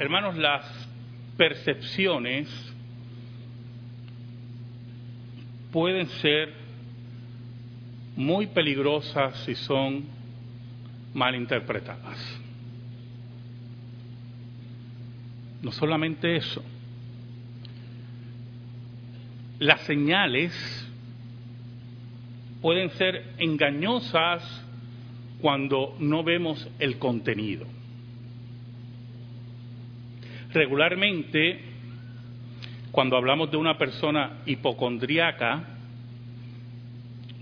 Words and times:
Hermanos, 0.00 0.34
las 0.38 0.64
percepciones 1.36 2.48
pueden 5.70 6.08
ser 6.08 6.54
muy 8.16 8.46
peligrosas 8.46 9.36
si 9.44 9.54
son 9.54 10.04
mal 11.12 11.34
interpretadas. 11.34 12.16
No 15.60 15.70
solamente 15.70 16.34
eso, 16.34 16.64
las 19.58 19.82
señales 19.82 20.54
pueden 22.62 22.88
ser 22.92 23.34
engañosas 23.36 24.64
cuando 25.42 25.94
no 25.98 26.24
vemos 26.24 26.66
el 26.78 26.98
contenido. 26.98 27.79
Regularmente, 30.52 31.60
cuando 32.90 33.16
hablamos 33.16 33.50
de 33.50 33.56
una 33.56 33.78
persona 33.78 34.38
hipocondriaca, 34.46 35.64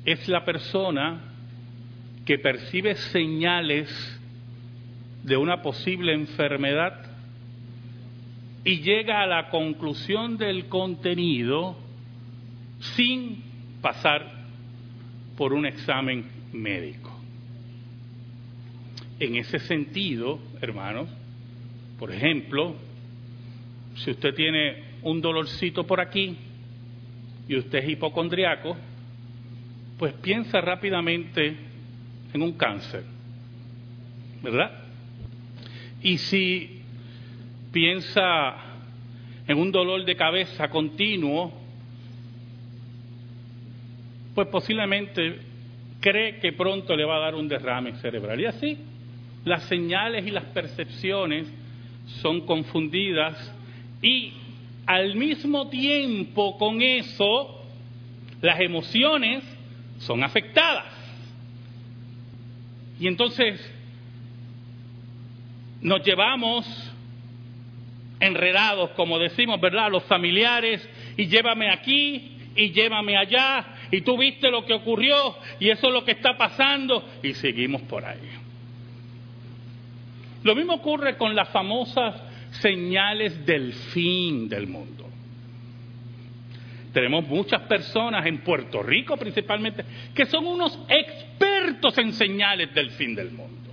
es 0.04 0.28
la 0.28 0.44
persona 0.44 1.20
que 2.26 2.38
percibe 2.38 2.94
señales 2.94 3.88
de 5.22 5.36
una 5.36 5.62
posible 5.62 6.12
enfermedad 6.12 7.08
y 8.64 8.80
llega 8.80 9.22
a 9.22 9.27
la 9.27 9.48
conclusión 9.48 10.36
del 10.36 10.66
contenido 10.68 11.77
sin 12.96 13.42
pasar 13.80 14.30
por 15.36 15.54
un 15.54 15.64
examen 15.64 16.27
médico. 16.52 17.18
En 19.18 19.36
ese 19.36 19.58
sentido, 19.60 20.38
hermanos, 20.60 21.08
por 21.98 22.12
ejemplo, 22.12 22.77
si 23.98 24.10
usted 24.10 24.34
tiene 24.34 24.84
un 25.02 25.20
dolorcito 25.20 25.86
por 25.86 26.00
aquí 26.00 26.36
y 27.48 27.56
usted 27.56 27.78
es 27.78 27.88
hipocondriaco, 27.91 28.77
pues 29.98 30.12
piensa 30.14 30.60
rápidamente 30.60 31.56
en 32.32 32.42
un 32.42 32.52
cáncer, 32.52 33.02
¿verdad? 34.42 34.84
Y 36.02 36.18
si 36.18 36.82
piensa 37.72 38.55
en 39.46 39.58
un 39.58 39.72
dolor 39.72 40.05
de 40.05 40.14
cabeza 40.14 40.68
continuo, 40.68 41.52
pues 44.34 44.46
posiblemente 44.48 45.40
cree 46.00 46.38
que 46.38 46.52
pronto 46.52 46.94
le 46.94 47.05
va 47.05 47.16
a 47.16 47.20
dar 47.20 47.34
un 47.34 47.48
derrame 47.48 47.94
cerebral. 47.94 48.40
Y 48.40 48.46
así, 48.46 48.78
las 49.44 49.64
señales 49.64 50.24
y 50.24 50.30
las 50.30 50.44
percepciones 50.44 51.52
son 52.20 52.42
confundidas 52.42 53.55
y 54.02 54.32
al 54.86 55.16
mismo 55.16 55.68
tiempo 55.68 56.56
con 56.56 56.80
eso, 56.80 57.62
las 58.40 58.60
emociones 58.60 59.44
son 59.98 60.22
afectadas. 60.22 60.94
Y 63.00 63.06
entonces 63.06 63.60
nos 65.80 66.02
llevamos 66.05 66.66
enredados, 68.20 68.90
como 68.90 69.18
decimos, 69.18 69.60
¿verdad? 69.60 69.90
Los 69.90 70.05
familiares, 70.05 70.88
y 71.16 71.27
llévame 71.27 71.70
aquí, 71.70 72.36
y 72.56 72.70
llévame 72.70 73.16
allá, 73.16 73.66
y 73.92 74.00
tú 74.00 74.18
viste 74.18 74.50
lo 74.50 74.64
que 74.64 74.74
ocurrió, 74.74 75.36
y 75.60 75.70
eso 75.70 75.86
es 75.88 75.92
lo 75.92 76.05
que 76.05 76.12
está 76.12 76.36
pasando, 76.36 77.08
y 77.22 77.34
seguimos 77.34 77.83
por 77.83 78.05
ahí. 78.05 78.18
Lo 80.42 80.55
mismo 80.55 80.74
ocurre 80.74 81.16
con 81.16 81.34
las 81.36 81.48
famosas 81.50 82.14
señales 82.61 83.45
del 83.45 83.73
fin 83.73 84.48
del 84.48 84.67
mundo. 84.67 85.09
Tenemos 86.92 87.27
muchas 87.28 87.62
personas 87.62 88.27
en 88.27 88.39
Puerto 88.39 88.83
Rico 88.83 89.17
principalmente 89.17 89.84
que 90.14 90.27
son 90.27 90.46
unos 90.46 90.79
expertos 90.89 91.97
en 91.98 92.13
señales 92.13 92.74
del 92.74 92.91
fin 92.91 93.14
del 93.14 93.30
mundo. 93.30 93.70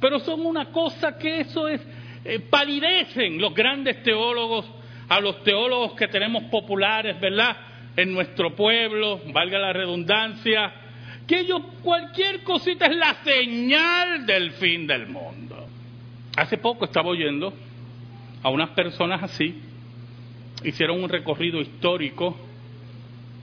Pero 0.00 0.18
son 0.20 0.44
una 0.44 0.66
cosa 0.66 1.16
que 1.16 1.40
eso 1.40 1.66
es, 1.66 1.80
eh, 2.24 2.40
palidecen 2.40 3.40
los 3.40 3.54
grandes 3.54 4.02
teólogos 4.02 4.66
a 5.08 5.20
los 5.20 5.42
teólogos 5.44 5.94
que 5.94 6.08
tenemos 6.08 6.44
populares, 6.44 7.18
¿verdad? 7.20 7.56
En 7.96 8.12
nuestro 8.12 8.54
pueblo, 8.54 9.20
valga 9.32 9.58
la 9.58 9.72
redundancia, 9.72 10.72
que 11.26 11.40
ellos 11.40 11.62
cualquier 11.82 12.42
cosita 12.42 12.86
es 12.86 12.96
la 12.96 13.14
señal 13.24 14.26
del 14.26 14.52
fin 14.52 14.86
del 14.86 15.06
mundo. 15.06 15.53
Hace 16.36 16.58
poco 16.58 16.84
estaba 16.84 17.08
oyendo 17.08 17.52
a 18.42 18.50
unas 18.50 18.70
personas 18.70 19.22
así, 19.22 19.60
hicieron 20.64 21.02
un 21.02 21.08
recorrido 21.08 21.60
histórico 21.60 22.36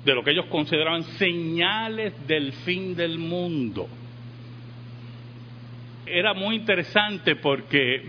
de 0.04 0.14
lo 0.16 0.24
que 0.24 0.32
ellos 0.32 0.46
consideraban 0.48 1.04
señales 1.04 2.28
del 2.28 2.52
fin 2.54 2.96
del 2.96 3.18
mundo. 3.18 3.88
Era 6.06 6.34
muy 6.34 6.56
interesante 6.56 7.36
porque 7.36 8.04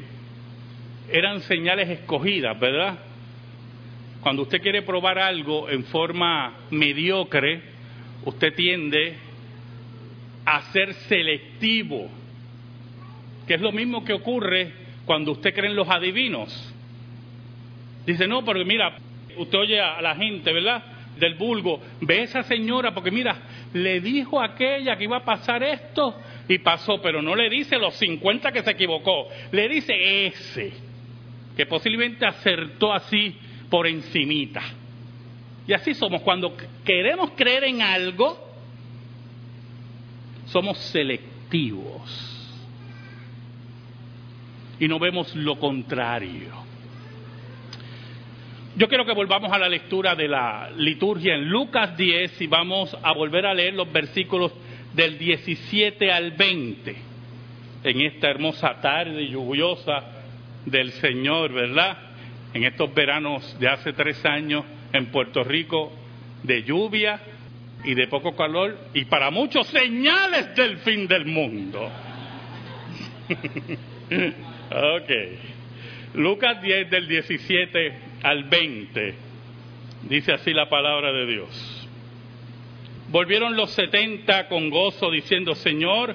eran 1.11 1.41
señales 1.43 1.89
escogidas, 1.89 2.59
¿verdad? 2.59 2.99
Cuando 4.21 4.43
usted 4.43 4.61
quiere 4.63 4.83
probar 4.83 5.19
algo 5.19 5.69
en 5.69 5.85
forma 5.85 6.55
mediocre, 6.71 7.61
usted 8.25 8.55
tiende 8.55 9.17
a 10.45 10.63
ser 10.73 10.95
selectivo, 10.95 12.09
que 13.47 13.55
es 13.55 13.61
lo 13.61 13.73
mismo 13.73 14.05
que 14.05 14.13
ocurre 14.13 14.73
cuando 15.05 15.33
usted 15.33 15.55
cree 15.55 15.71
en 15.71 15.77
los 15.77 15.89
adivinos. 15.89 16.75
Dice, 18.07 18.27
no, 18.27 18.45
porque 18.45 18.65
mira, 18.65 18.97
usted 19.37 19.59
oye 19.59 19.81
a 19.81 20.01
la 20.01 20.15
gente, 20.15 20.53
¿verdad? 20.53 20.83
Del 21.19 21.35
vulgo, 21.35 21.81
ve 22.01 22.21
a 22.21 22.23
esa 22.23 22.43
señora, 22.45 22.93
porque 22.95 23.11
mira, 23.11 23.37
le 23.75 24.01
dijo 24.01 24.41
a 24.41 24.47
aquella 24.47 24.97
que 24.97 25.05
iba 25.05 25.19
a 25.19 25.25
pasar 25.25 25.63
esto 25.63 26.19
y 26.49 26.59
pasó, 26.59 27.01
pero 27.01 27.23
no 27.23 27.35
le 27.35 27.49
dice 27.49 27.79
los 27.79 27.95
50 27.95 28.51
que 28.53 28.63
se 28.63 28.71
equivocó, 28.71 29.29
le 29.51 29.69
dice 29.69 30.27
ese, 30.27 30.73
que 31.57 31.67
posiblemente 31.67 32.27
acertó 32.27 32.93
así 32.93 33.37
por 33.69 33.87
encimita. 33.87 34.63
Y 35.67 35.73
así 35.75 35.95
somos, 35.95 36.23
cuando 36.23 36.57
queremos 36.85 37.33
creer 37.37 37.65
en 37.65 37.83
algo, 37.83 38.37
somos 40.47 40.77
selectivos 40.79 42.42
y 44.83 44.89
no 44.89 44.99
vemos 44.99 45.33
lo 45.37 45.61
contrario. 45.61 46.51
Yo 48.75 48.89
quiero 48.89 49.07
que 49.07 49.13
volvamos 49.13 49.53
a 49.53 49.59
la 49.59 49.69
lectura 49.69 50.17
de 50.17 50.27
la 50.27 50.71
liturgia 50.77 51.37
en 51.37 51.49
Lucas 51.49 51.97
10 51.97 52.41
y 52.41 52.49
vamos 52.49 52.97
a 53.01 53.13
volver 53.13 53.47
a 53.47 53.55
leer 53.55 53.75
los 53.75 53.93
versículos 53.93 54.51
del 54.93 55.19
17 55.19 56.11
al 56.11 56.33
20 56.33 56.97
en 57.85 58.01
esta 58.01 58.29
hermosa 58.29 58.81
tarde 58.81 59.29
lluviosa 59.29 60.03
del 60.67 60.91
Señor, 60.95 61.53
¿verdad? 61.53 61.97
En 62.53 62.65
estos 62.65 62.93
veranos 62.93 63.57
de 63.61 63.69
hace 63.69 63.93
tres 63.93 64.25
años 64.25 64.65
en 64.93 65.13
Puerto 65.13 65.45
Rico 65.45 65.93
de 66.43 66.65
lluvia 66.65 67.21
y 67.85 67.95
de 67.95 68.09
poco 68.09 68.35
calor 68.35 68.77
y 68.95 69.05
para 69.05 69.31
muchos 69.31 69.65
señales 69.69 70.57
del 70.57 70.79
fin 70.79 71.07
del 71.07 71.25
mundo. 71.25 71.89
ok. 74.71 75.11
Lucas 76.15 76.61
10 76.63 76.91
del 76.91 77.09
17 77.09 77.93
al 78.23 78.45
20. 78.45 79.15
Dice 80.03 80.33
así 80.33 80.53
la 80.53 80.69
palabra 80.69 81.13
de 81.13 81.27
Dios. 81.27 81.89
Volvieron 83.09 83.57
los 83.57 83.71
setenta 83.73 84.49
con 84.49 84.71
gozo 84.71 85.11
diciendo, 85.11 85.55
Señor, 85.55 86.15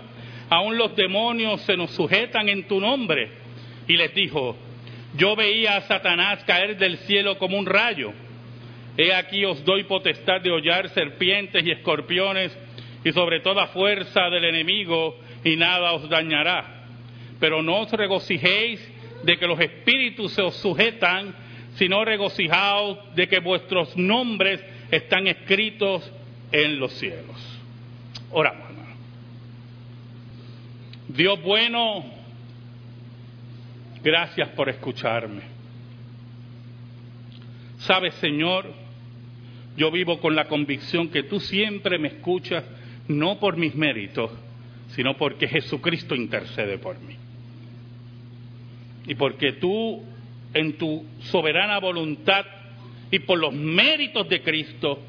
aún 0.50 0.78
los 0.78 0.96
demonios 0.96 1.62
se 1.62 1.78
nos 1.78 1.91
sujetan 1.91 2.50
en 2.50 2.68
tu 2.68 2.80
nombre. 2.80 3.30
Y 3.88 3.97
les 3.97 4.13
dijo, 4.13 4.58
yo 5.16 5.35
veía 5.35 5.78
a 5.78 5.82
Satanás 5.82 6.43
caer 6.46 6.78
del 6.78 6.97
cielo 7.00 7.38
como 7.38 7.58
un 7.58 7.66
rayo. 7.66 8.14
He 8.97 9.14
aquí 9.14 9.46
os 9.46 9.64
doy 9.64 9.84
potestad 9.84 10.41
de 10.41 10.52
hollar 10.52 10.90
serpientes 10.90 11.66
y 11.66 11.72
escorpiones 11.72 12.58
y 13.03 13.11
sobre 13.11 13.40
toda 13.40 13.67
fuerza 13.67 14.29
del 14.29 14.46
enemigo 14.46 15.17
y 15.43 15.55
nada 15.55 15.93
os 15.93 16.09
dañará. 16.09 16.77
Pero 17.39 17.61
no 17.61 17.81
os 17.81 17.91
regocijéis 17.91 18.79
de 19.23 19.37
que 19.37 19.47
los 19.47 19.59
espíritus 19.59 20.34
se 20.34 20.41
os 20.41 20.55
sujetan, 20.55 21.34
sino 21.75 22.03
regocijaos 22.03 23.16
de 23.16 23.28
que 23.28 23.39
vuestros 23.39 23.95
nombres 23.95 24.63
están 24.91 25.28
escritos 25.28 26.11
en 26.51 26.79
los 26.79 26.93
cielos. 26.93 27.59
Oramos, 28.31 28.69
hermano. 28.69 28.95
Dios 31.09 31.41
bueno, 31.41 32.05
gracias 34.03 34.49
por 34.49 34.69
escucharme. 34.69 35.41
Sabes, 37.79 38.16
Señor, 38.16 38.73
yo 39.78 39.91
vivo 39.91 40.19
con 40.19 40.35
la 40.35 40.47
convicción 40.47 41.09
que 41.09 41.23
tú 41.23 41.40
siempre 41.40 41.99
me 41.99 42.07
escuchas, 42.07 42.63
no 43.07 43.40
por 43.40 43.57
mis 43.57 43.75
méritos, 43.75 44.31
sino 44.90 45.16
porque 45.16 45.47
Jesucristo 45.47 46.16
intercede 46.16 46.79
por 46.79 46.99
mí. 46.99 47.16
Y 49.07 49.15
porque 49.15 49.53
tú 49.53 50.03
en 50.53 50.77
tu 50.77 51.05
soberana 51.19 51.79
voluntad 51.79 52.45
y 53.09 53.19
por 53.19 53.39
los 53.39 53.53
méritos 53.53 54.27
de 54.29 54.41
Cristo 54.41 54.99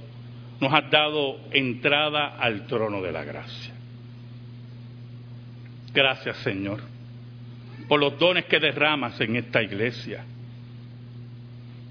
nos 0.60 0.72
has 0.72 0.90
dado 0.90 1.40
entrada 1.50 2.36
al 2.38 2.66
trono 2.66 3.02
de 3.02 3.12
la 3.12 3.24
gracia. 3.24 3.74
Gracias 5.92 6.36
Señor 6.38 6.98
por 7.88 7.98
los 7.98 8.18
dones 8.18 8.44
que 8.44 8.60
derramas 8.60 9.18
en 9.20 9.36
esta 9.36 9.62
iglesia. 9.62 10.24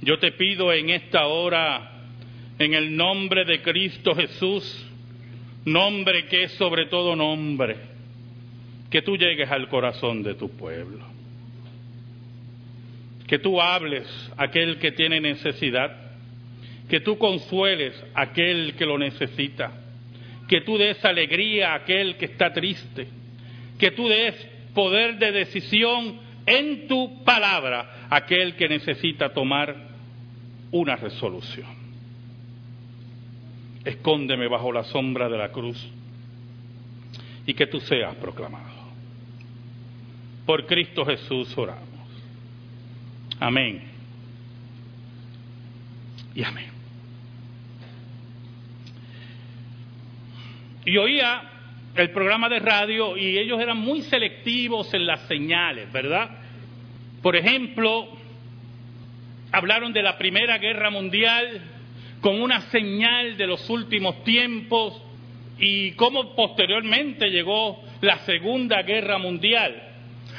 Yo 0.01 0.19
te 0.19 0.31
pido 0.31 0.71
en 0.71 0.91
esta 0.91 1.25
hora, 1.25 1.91
en 2.59 2.75
el 2.75 2.95
nombre 2.95 3.43
de 3.45 3.61
Cristo 3.63 4.15
Jesús, 4.15 4.85
nombre 5.65 6.27
que 6.27 6.43
es 6.43 6.51
sobre 6.53 6.85
todo 6.85 7.15
nombre, 7.15 7.77
que 8.91 9.01
tú 9.01 9.17
llegues 9.17 9.49
al 9.49 9.67
corazón 9.69 10.21
de 10.21 10.35
tu 10.35 10.49
pueblo. 10.49 11.16
Que 13.27 13.39
tú 13.39 13.61
hables 13.61 14.07
a 14.37 14.45
aquel 14.45 14.79
que 14.79 14.93
tiene 14.93 15.19
necesidad, 15.19 15.91
que 16.89 17.01
tú 17.01 17.17
consueles 17.17 17.93
a 18.15 18.23
aquel 18.23 18.75
que 18.75 18.85
lo 18.85 18.97
necesita, 18.97 19.71
que 20.47 20.61
tú 20.61 20.77
des 20.77 21.03
alegría 21.03 21.73
a 21.73 21.75
aquel 21.75 22.15
que 22.15 22.25
está 22.25 22.53
triste, 22.53 23.07
que 23.77 23.91
tú 23.91 24.07
des 24.07 24.33
poder 24.73 25.17
de 25.17 25.31
decisión 25.31 26.19
en 26.45 26.87
tu 26.87 27.23
palabra 27.23 28.07
a 28.09 28.15
aquel 28.15 28.55
que 28.55 28.69
necesita 28.69 29.33
tomar 29.33 29.75
una 30.71 30.95
resolución. 30.95 31.67
Escóndeme 33.83 34.47
bajo 34.47 34.71
la 34.71 34.83
sombra 34.83 35.29
de 35.29 35.37
la 35.37 35.51
cruz 35.51 35.85
y 37.45 37.53
que 37.53 37.67
tú 37.67 37.79
seas 37.79 38.15
proclamado. 38.15 38.87
Por 40.45 40.65
Cristo 40.65 41.05
Jesús 41.05 41.57
oramos. 41.57 41.96
Amén. 43.39 43.83
Y 46.33 46.43
amén. 46.43 46.67
Y 50.85 50.97
oía 50.97 51.41
el 51.95 52.11
programa 52.11 52.47
de 52.47 52.59
radio 52.59 53.17
y 53.17 53.37
ellos 53.37 53.59
eran 53.59 53.77
muy 53.77 54.03
selectivos 54.03 54.93
en 54.93 55.05
las 55.05 55.21
señales, 55.27 55.91
¿verdad? 55.91 56.29
Por 57.21 57.35
ejemplo, 57.35 58.07
hablaron 59.51 59.91
de 59.91 60.01
la 60.01 60.17
Primera 60.17 60.57
Guerra 60.59 60.89
Mundial 60.89 61.61
con 62.21 62.41
una 62.41 62.61
señal 62.69 63.35
de 63.37 63.47
los 63.47 63.69
últimos 63.69 64.23
tiempos 64.23 65.01
y 65.59 65.91
cómo 65.93 66.35
posteriormente 66.35 67.29
llegó 67.29 67.83
la 68.01 68.19
Segunda 68.19 68.81
Guerra 68.83 69.17
Mundial. 69.17 69.75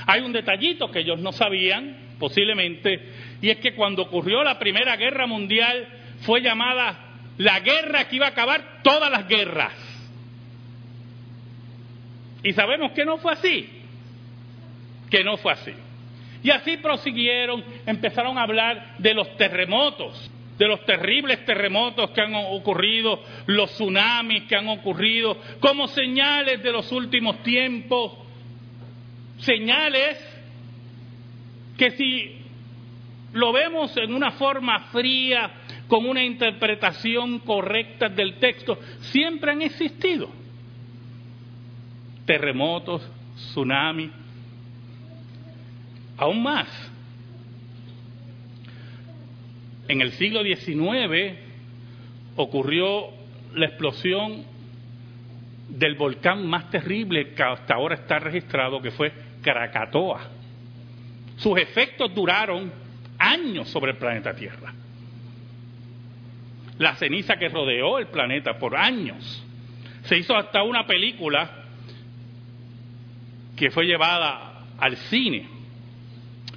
Hay 0.06 0.22
un 0.22 0.32
detallito 0.32 0.90
que 0.90 1.00
ellos 1.00 1.18
no 1.18 1.32
sabían, 1.32 2.07
posiblemente, 2.18 3.00
y 3.40 3.50
es 3.50 3.58
que 3.58 3.74
cuando 3.74 4.02
ocurrió 4.02 4.42
la 4.42 4.58
Primera 4.58 4.96
Guerra 4.96 5.26
Mundial 5.26 5.86
fue 6.22 6.40
llamada 6.40 7.08
la 7.38 7.60
guerra 7.60 8.08
que 8.08 8.16
iba 8.16 8.26
a 8.26 8.30
acabar 8.30 8.80
todas 8.82 9.10
las 9.10 9.28
guerras. 9.28 9.72
Y 12.42 12.52
sabemos 12.52 12.92
que 12.92 13.04
no 13.04 13.18
fue 13.18 13.32
así, 13.32 13.68
que 15.10 15.24
no 15.24 15.36
fue 15.36 15.52
así. 15.52 15.72
Y 16.42 16.50
así 16.50 16.76
prosiguieron, 16.76 17.64
empezaron 17.86 18.38
a 18.38 18.42
hablar 18.42 18.96
de 18.98 19.14
los 19.14 19.36
terremotos, 19.36 20.30
de 20.56 20.66
los 20.66 20.84
terribles 20.84 21.44
terremotos 21.44 22.10
que 22.10 22.20
han 22.20 22.34
ocurrido, 22.34 23.22
los 23.46 23.70
tsunamis 23.72 24.44
que 24.44 24.56
han 24.56 24.68
ocurrido, 24.68 25.36
como 25.60 25.88
señales 25.88 26.62
de 26.62 26.72
los 26.72 26.90
últimos 26.92 27.42
tiempos, 27.42 28.12
señales 29.38 30.27
que 31.78 31.92
si 31.92 32.36
lo 33.32 33.52
vemos 33.52 33.96
en 33.96 34.12
una 34.12 34.32
forma 34.32 34.80
fría, 34.90 35.50
con 35.86 36.04
una 36.04 36.22
interpretación 36.22 37.38
correcta 37.38 38.08
del 38.10 38.34
texto, 38.34 38.78
siempre 39.00 39.52
han 39.52 39.62
existido. 39.62 40.28
Terremotos, 42.26 43.10
tsunamis, 43.34 44.10
aún 46.18 46.42
más. 46.42 46.68
En 49.86 50.02
el 50.02 50.12
siglo 50.12 50.42
XIX 50.42 51.38
ocurrió 52.36 53.06
la 53.54 53.66
explosión 53.66 54.44
del 55.70 55.94
volcán 55.94 56.46
más 56.46 56.70
terrible 56.70 57.32
que 57.32 57.42
hasta 57.42 57.74
ahora 57.74 57.94
está 57.94 58.18
registrado, 58.18 58.82
que 58.82 58.90
fue 58.90 59.12
Krakatoa. 59.40 60.37
Sus 61.38 61.56
efectos 61.58 62.12
duraron 62.14 62.72
años 63.18 63.68
sobre 63.68 63.92
el 63.92 63.98
planeta 63.98 64.34
Tierra. 64.34 64.72
La 66.78 66.94
ceniza 66.96 67.36
que 67.36 67.48
rodeó 67.48 67.98
el 67.98 68.08
planeta 68.08 68.58
por 68.58 68.76
años. 68.76 69.44
Se 70.02 70.16
hizo 70.16 70.36
hasta 70.36 70.62
una 70.62 70.86
película 70.86 71.64
que 73.56 73.70
fue 73.70 73.84
llevada 73.84 74.64
al 74.78 74.96
cine. 74.96 75.48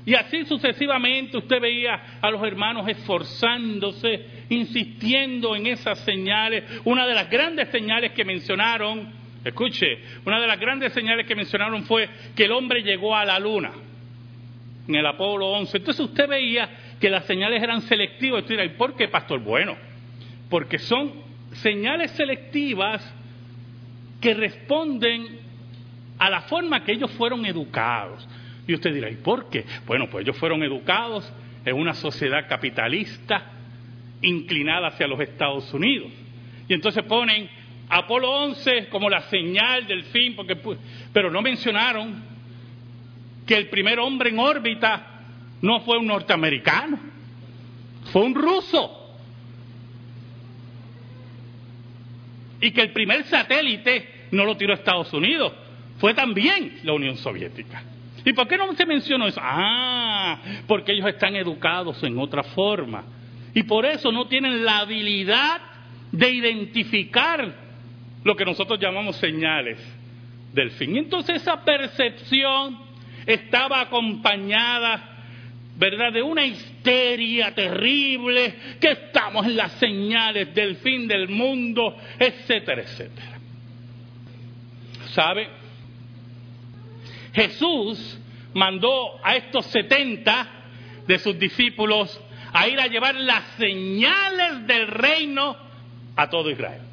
Y 0.04 0.16
así 0.16 0.45
sucesivamente 0.45 1.38
usted 1.38 1.62
veía 1.62 2.18
a 2.19 2.31
los 2.31 2.42
hermanos 2.44 2.88
esforzándose, 2.88 4.45
insistiendo 4.50 5.56
en 5.56 5.68
esas 5.68 6.00
señales. 6.00 6.81
Una 6.86 7.06
de 7.06 7.13
las 7.13 7.30
grandes 7.30 7.69
señales 7.69 8.12
que 8.13 8.25
mencionaron 8.25 9.22
Escuche, 9.44 9.98
una 10.24 10.39
de 10.39 10.45
las 10.45 10.60
grandes 10.60 10.94
señales 10.94 11.25
que 11.25 11.33
mencionaron 11.33 11.83
fue 11.86 12.07
que 12.36 12.45
el 12.45 12.51
hombre 12.51 12.83
llegó 12.83 13.16
a 13.16 13.25
la 13.25 13.39
luna 13.39 13.72
en 14.88 14.95
el 14.95 15.06
Apolo 15.06 15.48
11. 15.48 15.78
Entonces 15.78 16.06
usted 16.06 16.28
veía 16.28 16.69
que 17.00 17.10
las 17.10 17.25
señales 17.25 17.62
eran 17.62 17.81
selectivas. 17.81 18.42
Usted 18.42 18.56
dirá, 18.56 18.66
¿y 18.66 18.69
por 18.69 18.95
qué, 18.95 19.07
pastor? 19.07 19.39
Bueno, 19.39 19.75
porque 20.50 20.80
son 20.80 21.13
señales 21.54 22.12
selectivas 22.12 23.01
que 24.19 24.33
responden 24.33 25.39
a 26.19 26.30
la 26.30 26.42
forma 26.42 26.83
que 26.83 26.94
ellos 26.94 27.12
fueron 27.12 27.45
educados. 27.45 28.28
Y 28.68 28.75
usted 28.75 28.94
dirá, 28.94 29.10
¿y 29.10 29.16
por 29.16 29.50
qué? 29.50 29.66
Bueno, 29.86 30.07
pues 30.10 30.24
ellos 30.24 30.38
fueron 30.38 30.63
educados 30.63 31.31
en 31.66 31.75
una 31.75 31.94
sociedad 31.94 32.48
capitalista 32.48 33.51
inclinada 34.22 34.89
hacia 34.89 35.07
los 35.07 35.19
Estados 35.19 35.74
Unidos. 35.74 36.12
Y 36.68 36.74
entonces 36.74 37.04
ponen 37.04 37.50
Apolo 37.89 38.30
11 38.30 38.88
como 38.89 39.10
la 39.10 39.22
señal 39.24 39.88
del 39.88 40.04
fin, 40.06 40.36
porque, 40.36 40.56
pero 41.12 41.30
no 41.30 41.42
mencionaron 41.42 42.31
que 43.45 43.55
el 43.55 43.69
primer 43.69 43.99
hombre 43.99 44.29
en 44.29 44.39
órbita 44.39 45.07
no 45.61 45.81
fue 45.81 45.97
un 45.97 46.07
norteamericano, 46.07 46.99
fue 48.11 48.23
un 48.23 48.35
ruso. 48.35 48.97
Y 52.59 52.71
que 52.71 52.81
el 52.81 52.92
primer 52.92 53.23
satélite 53.25 54.27
no 54.31 54.45
lo 54.45 54.56
tiró 54.56 54.73
Estados 54.73 55.11
Unidos, 55.13 55.54
fue 55.99 56.13
también 56.13 56.80
la 56.83 56.94
Unión 56.94 57.18
Soviética. 57.18 57.83
¿Y 58.23 58.33
por 58.33 58.47
qué 58.47 58.57
no 58.57 58.71
se 58.73 58.85
mencionó 58.85 59.27
eso? 59.27 59.39
Ah, 59.44 60.37
porque 60.68 60.92
ellos 60.92 61.07
están 61.07 61.35
educados 61.35 62.04
en 62.04 62.18
otra 62.19 62.44
forma. 62.44 63.04
Y 63.54 63.63
por 63.63 63.85
eso 63.85 64.11
no 64.11 64.27
tienen 64.27 64.63
la 64.63 64.80
habilidad 64.80 65.61
de 66.11 66.30
identificar 66.30 67.54
lo 68.23 68.35
que 68.35 68.45
nosotros 68.45 68.80
llamamos 68.80 69.16
señales 69.18 69.80
del 70.54 70.71
fin. 70.71 70.97
entonces 70.97 71.37
esa 71.42 71.63
percepción 71.63 72.91
estaba 73.25 73.81
acompañada, 73.81 75.09
¿verdad?, 75.78 76.13
de 76.13 76.21
una 76.21 76.45
histeria 76.45 77.54
terrible, 77.54 78.56
que 78.80 78.92
estamos 78.92 79.45
en 79.45 79.56
las 79.56 79.73
señales 79.73 80.54
del 80.54 80.78
fin 80.78 81.07
del 81.07 81.30
mundo, 81.30 81.97
etcétera, 82.19 82.81
etcétera. 82.81 83.40
¿Sabe? 85.13 85.49
Jesús 87.33 88.19
mandó 88.54 89.19
a 89.23 89.35
estos 89.35 89.66
setenta 89.68 90.47
de 91.07 91.19
sus 91.19 91.37
discípulos 91.40 92.19
a 92.54 92.68
ir 92.68 92.80
a 92.80 92.87
llevar 92.87 93.16
las 93.16 93.44
señales 93.57 94.68
del 94.68 94.87
reino 94.87 95.56
a 96.16 96.30
todo 96.30 96.49
Israel. 96.49 96.91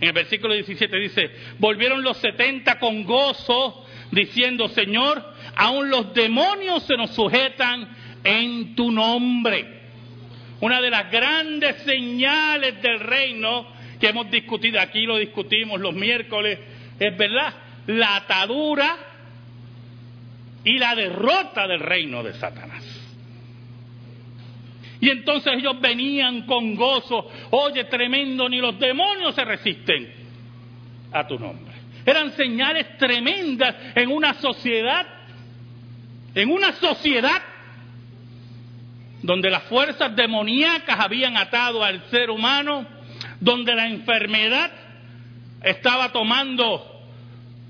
En 0.00 0.08
el 0.08 0.12
versículo 0.12 0.54
17 0.54 0.96
dice, 0.98 1.30
volvieron 1.58 2.02
los 2.02 2.16
70 2.18 2.78
con 2.78 3.04
gozo, 3.04 3.86
diciendo, 4.10 4.68
Señor, 4.68 5.24
aún 5.56 5.90
los 5.90 6.12
demonios 6.14 6.82
se 6.84 6.96
nos 6.96 7.10
sujetan 7.10 7.88
en 8.24 8.74
tu 8.74 8.90
nombre. 8.90 9.82
Una 10.60 10.80
de 10.80 10.90
las 10.90 11.10
grandes 11.10 11.76
señales 11.82 12.80
del 12.82 13.00
reino 13.00 13.66
que 14.00 14.08
hemos 14.08 14.30
discutido, 14.30 14.80
aquí 14.80 15.02
lo 15.06 15.16
discutimos 15.16 15.80
los 15.80 15.94
miércoles, 15.94 16.58
es 16.98 17.16
verdad, 17.16 17.54
la 17.86 18.16
atadura 18.16 18.96
y 20.64 20.78
la 20.78 20.94
derrota 20.94 21.66
del 21.68 21.80
reino 21.80 22.22
de 22.22 22.32
Satanás. 22.34 22.73
Y 25.04 25.10
entonces 25.10 25.52
ellos 25.58 25.78
venían 25.82 26.46
con 26.46 26.74
gozo, 26.74 27.30
oye, 27.50 27.84
tremendo, 27.84 28.48
ni 28.48 28.58
los 28.58 28.78
demonios 28.78 29.34
se 29.34 29.44
resisten 29.44 30.10
a 31.12 31.26
tu 31.26 31.38
nombre. 31.38 31.74
Eran 32.06 32.32
señales 32.32 32.96
tremendas 32.96 33.76
en 33.94 34.10
una 34.10 34.32
sociedad 34.32 35.06
en 36.34 36.50
una 36.50 36.72
sociedad 36.72 37.42
donde 39.20 39.50
las 39.50 39.64
fuerzas 39.64 40.16
demoníacas 40.16 40.98
habían 40.98 41.36
atado 41.36 41.84
al 41.84 42.02
ser 42.08 42.30
humano, 42.30 42.86
donde 43.40 43.74
la 43.74 43.86
enfermedad 43.86 44.70
estaba 45.62 46.12
tomando, 46.12 47.04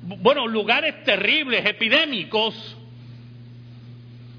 bueno, 0.03 0.47
lugares 0.47 1.03
terribles, 1.03 1.67
epidémicos, 1.67 2.77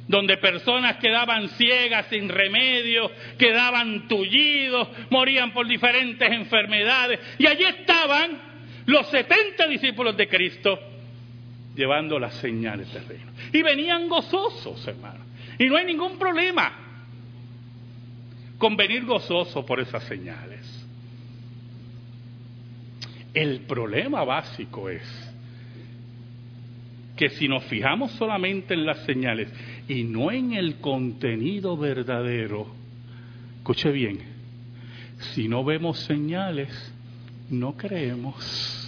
donde 0.07 0.38
personas 0.38 0.97
quedaban 0.97 1.50
ciegas 1.50 2.07
sin 2.09 2.29
remedio, 2.29 3.12
quedaban 3.38 4.07
tullidos, 4.07 4.88
morían 5.09 5.51
por 5.51 5.67
diferentes 5.67 6.31
enfermedades. 6.31 7.19
Y 7.39 7.47
allí 7.47 7.63
estaban 7.63 8.39
los 8.85 9.07
70 9.07 9.67
discípulos 9.67 10.15
de 10.15 10.27
Cristo 10.27 10.79
llevando 11.75 12.19
las 12.19 12.35
señales 12.35 12.93
del 12.93 13.05
reino. 13.07 13.31
Y 13.51 13.62
venían 13.62 14.07
gozosos, 14.07 14.88
hermano. 14.88 15.25
Y 15.57 15.65
no 15.65 15.77
hay 15.77 15.85
ningún 15.85 16.17
problema 16.17 16.71
con 18.57 18.77
venir 18.77 19.05
gozoso 19.05 19.65
por 19.65 19.79
esas 19.79 20.03
señales. 20.03 20.62
El 23.33 23.62
problema 23.62 24.24
básico 24.24 24.89
es 24.89 25.03
que 27.15 27.29
si 27.29 27.48
nos 27.48 27.63
fijamos 27.65 28.12
solamente 28.12 28.74
en 28.74 28.86
las 28.86 29.00
señales 29.05 29.51
y 29.88 30.03
no 30.03 30.31
en 30.31 30.53
el 30.53 30.75
contenido 30.75 31.77
verdadero, 31.77 32.67
escuche 33.57 33.91
bien, 33.91 34.19
si 35.34 35.48
no 35.48 35.63
vemos 35.63 36.00
señales, 36.00 36.69
no 37.50 37.75
creemos. 37.77 38.81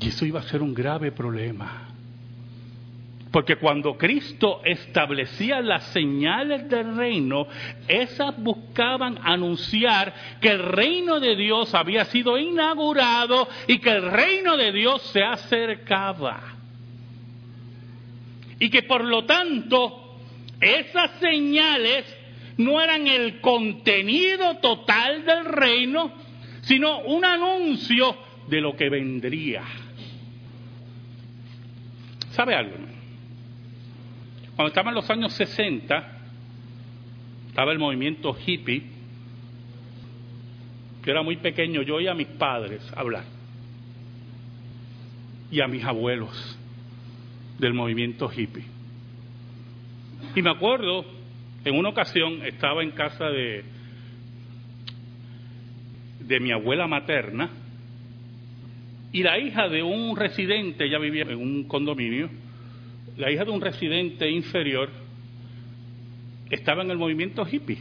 Y 0.00 0.08
eso 0.08 0.24
iba 0.24 0.40
a 0.40 0.44
ser 0.44 0.62
un 0.62 0.74
grave 0.74 1.12
problema. 1.12 1.87
Porque 3.30 3.56
cuando 3.56 3.98
Cristo 3.98 4.62
establecía 4.64 5.60
las 5.60 5.84
señales 5.88 6.68
del 6.68 6.96
reino, 6.96 7.46
esas 7.86 8.36
buscaban 8.42 9.18
anunciar 9.22 10.14
que 10.40 10.48
el 10.48 10.62
reino 10.62 11.20
de 11.20 11.36
Dios 11.36 11.74
había 11.74 12.06
sido 12.06 12.38
inaugurado 12.38 13.46
y 13.66 13.78
que 13.78 13.90
el 13.90 14.10
reino 14.10 14.56
de 14.56 14.72
Dios 14.72 15.02
se 15.12 15.22
acercaba. 15.22 16.40
Y 18.58 18.70
que 18.70 18.82
por 18.84 19.04
lo 19.04 19.24
tanto 19.24 20.16
esas 20.60 21.10
señales 21.20 22.06
no 22.56 22.80
eran 22.80 23.06
el 23.06 23.40
contenido 23.40 24.56
total 24.56 25.24
del 25.24 25.44
reino, 25.44 26.12
sino 26.62 27.00
un 27.00 27.24
anuncio 27.26 28.16
de 28.48 28.60
lo 28.62 28.74
que 28.74 28.88
vendría. 28.88 29.62
¿Sabe 32.30 32.54
algo? 32.54 32.87
Cuando 34.58 34.70
estaba 34.70 34.88
en 34.88 34.96
los 34.96 35.08
años 35.08 35.32
60, 35.34 36.18
estaba 37.46 37.70
el 37.70 37.78
movimiento 37.78 38.36
hippie, 38.44 38.82
que 41.00 41.10
era 41.12 41.22
muy 41.22 41.36
pequeño, 41.36 41.82
yo 41.82 41.94
oía 41.94 42.10
a 42.10 42.14
mis 42.16 42.26
padres 42.26 42.82
hablar 42.96 43.22
y 45.52 45.60
a 45.60 45.68
mis 45.68 45.84
abuelos 45.84 46.58
del 47.60 47.72
movimiento 47.72 48.28
hippie. 48.36 48.64
Y 50.34 50.42
me 50.42 50.50
acuerdo, 50.50 51.04
en 51.64 51.76
una 51.76 51.90
ocasión 51.90 52.44
estaba 52.44 52.82
en 52.82 52.90
casa 52.90 53.26
de, 53.26 53.62
de 56.18 56.40
mi 56.40 56.50
abuela 56.50 56.88
materna 56.88 57.48
y 59.12 59.22
la 59.22 59.38
hija 59.38 59.68
de 59.68 59.84
un 59.84 60.16
residente, 60.16 60.84
ella 60.86 60.98
vivía 60.98 61.22
en 61.22 61.38
un 61.38 61.68
condominio, 61.68 62.28
la 63.18 63.30
hija 63.30 63.44
de 63.44 63.50
un 63.50 63.60
residente 63.60 64.30
inferior 64.30 64.88
estaba 66.50 66.82
en 66.82 66.90
el 66.90 66.96
movimiento 66.96 67.44
hippie. 67.46 67.78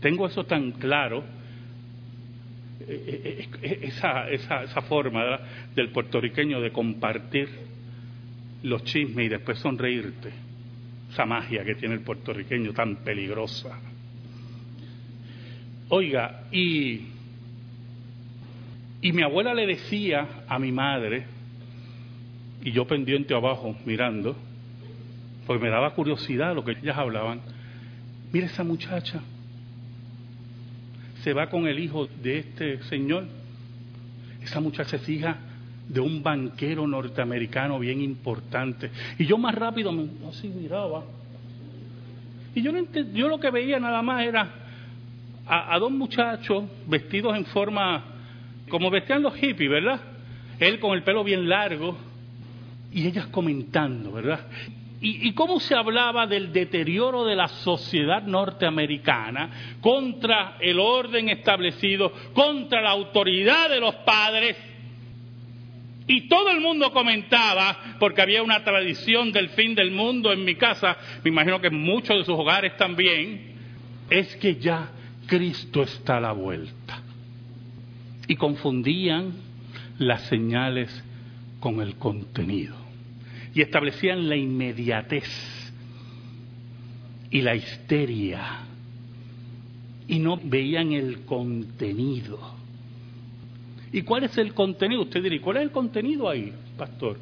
Tengo 0.00 0.26
eso 0.26 0.44
tan 0.44 0.72
claro, 0.72 1.24
eh, 2.80 3.46
eh, 3.62 3.78
esa, 3.82 4.30
esa, 4.30 4.62
esa 4.62 4.82
forma 4.82 5.40
del 5.74 5.90
puertorriqueño 5.90 6.60
de 6.60 6.72
compartir 6.72 7.48
los 8.62 8.82
chismes 8.84 9.26
y 9.26 9.28
después 9.28 9.58
sonreírte, 9.58 10.30
esa 11.10 11.26
magia 11.26 11.64
que 11.64 11.74
tiene 11.74 11.96
el 11.96 12.00
puertorriqueño 12.00 12.72
tan 12.72 12.96
peligrosa. 12.96 13.78
Oiga, 15.90 16.44
y, 16.50 17.08
y 19.02 19.12
mi 19.12 19.22
abuela 19.22 19.52
le 19.52 19.66
decía 19.66 20.44
a 20.48 20.58
mi 20.58 20.72
madre, 20.72 21.37
y 22.68 22.72
yo 22.72 22.86
pendiente 22.86 23.34
abajo 23.34 23.74
mirando, 23.86 24.36
porque 25.46 25.64
me 25.64 25.70
daba 25.70 25.94
curiosidad 25.94 26.54
lo 26.54 26.62
que 26.62 26.72
ellas 26.72 26.98
hablaban. 26.98 27.40
Mira 28.30 28.44
esa 28.44 28.62
muchacha, 28.62 29.22
se 31.22 31.32
va 31.32 31.48
con 31.48 31.66
el 31.66 31.78
hijo 31.78 32.06
de 32.22 32.40
este 32.40 32.82
señor. 32.82 33.24
Esa 34.42 34.60
muchacha 34.60 34.96
es 34.96 35.08
hija 35.08 35.38
de 35.88 35.98
un 35.98 36.22
banquero 36.22 36.86
norteamericano 36.86 37.78
bien 37.78 38.02
importante. 38.02 38.90
Y 39.18 39.24
yo 39.24 39.38
más 39.38 39.54
rápido 39.54 39.90
me, 39.90 40.06
así 40.28 40.48
miraba. 40.48 41.04
Y 42.54 42.60
yo, 42.60 42.70
no 42.70 43.28
lo 43.28 43.40
que 43.40 43.50
veía 43.50 43.80
nada 43.80 44.02
más 44.02 44.26
era 44.26 44.46
a, 45.46 45.74
a 45.74 45.78
dos 45.78 45.90
muchachos 45.90 46.64
vestidos 46.86 47.34
en 47.34 47.46
forma, 47.46 48.04
como 48.68 48.90
vestían 48.90 49.22
los 49.22 49.34
hippies, 49.36 49.70
¿verdad? 49.70 50.00
Él 50.58 50.78
con 50.80 50.92
el 50.92 51.02
pelo 51.02 51.24
bien 51.24 51.48
largo, 51.48 51.96
y 52.92 53.06
ellas 53.06 53.26
comentando, 53.26 54.12
¿verdad? 54.12 54.46
Y, 55.00 55.32
cómo 55.32 55.60
se 55.60 55.76
hablaba 55.76 56.26
del 56.26 56.52
deterioro 56.52 57.24
de 57.24 57.36
la 57.36 57.46
sociedad 57.46 58.22
norteamericana 58.22 59.76
contra 59.80 60.56
el 60.60 60.80
orden 60.80 61.28
establecido, 61.28 62.12
contra 62.34 62.82
la 62.82 62.90
autoridad 62.90 63.70
de 63.70 63.78
los 63.78 63.94
padres. 63.96 64.56
Y 66.08 66.22
todo 66.26 66.50
el 66.50 66.60
mundo 66.60 66.92
comentaba, 66.92 67.96
porque 68.00 68.22
había 68.22 68.42
una 68.42 68.64
tradición 68.64 69.30
del 69.30 69.50
fin 69.50 69.76
del 69.76 69.92
mundo 69.92 70.32
en 70.32 70.44
mi 70.44 70.56
casa, 70.56 70.96
me 71.22 71.30
imagino 71.30 71.60
que 71.60 71.68
en 71.68 71.80
muchos 71.80 72.18
de 72.18 72.24
sus 72.24 72.34
hogares 72.34 72.76
también, 72.76 73.54
es 74.10 74.34
que 74.36 74.56
ya 74.56 74.90
Cristo 75.28 75.82
está 75.82 76.16
a 76.16 76.20
la 76.20 76.32
vuelta. 76.32 77.02
Y 78.26 78.34
confundían 78.34 79.32
las 79.98 80.22
señales 80.22 81.04
con 81.60 81.80
el 81.80 81.94
contenido. 81.96 82.77
Y 83.54 83.62
establecían 83.62 84.28
la 84.28 84.36
inmediatez 84.36 85.24
y 87.30 87.40
la 87.40 87.54
histeria. 87.54 88.60
Y 90.06 90.18
no 90.18 90.38
veían 90.42 90.92
el 90.92 91.24
contenido. 91.24 92.38
¿Y 93.92 94.02
cuál 94.02 94.24
es 94.24 94.36
el 94.38 94.54
contenido? 94.54 95.02
Usted 95.02 95.22
diría, 95.22 95.40
¿cuál 95.40 95.58
es 95.58 95.62
el 95.64 95.70
contenido 95.70 96.28
ahí, 96.28 96.52
pastor? 96.76 97.18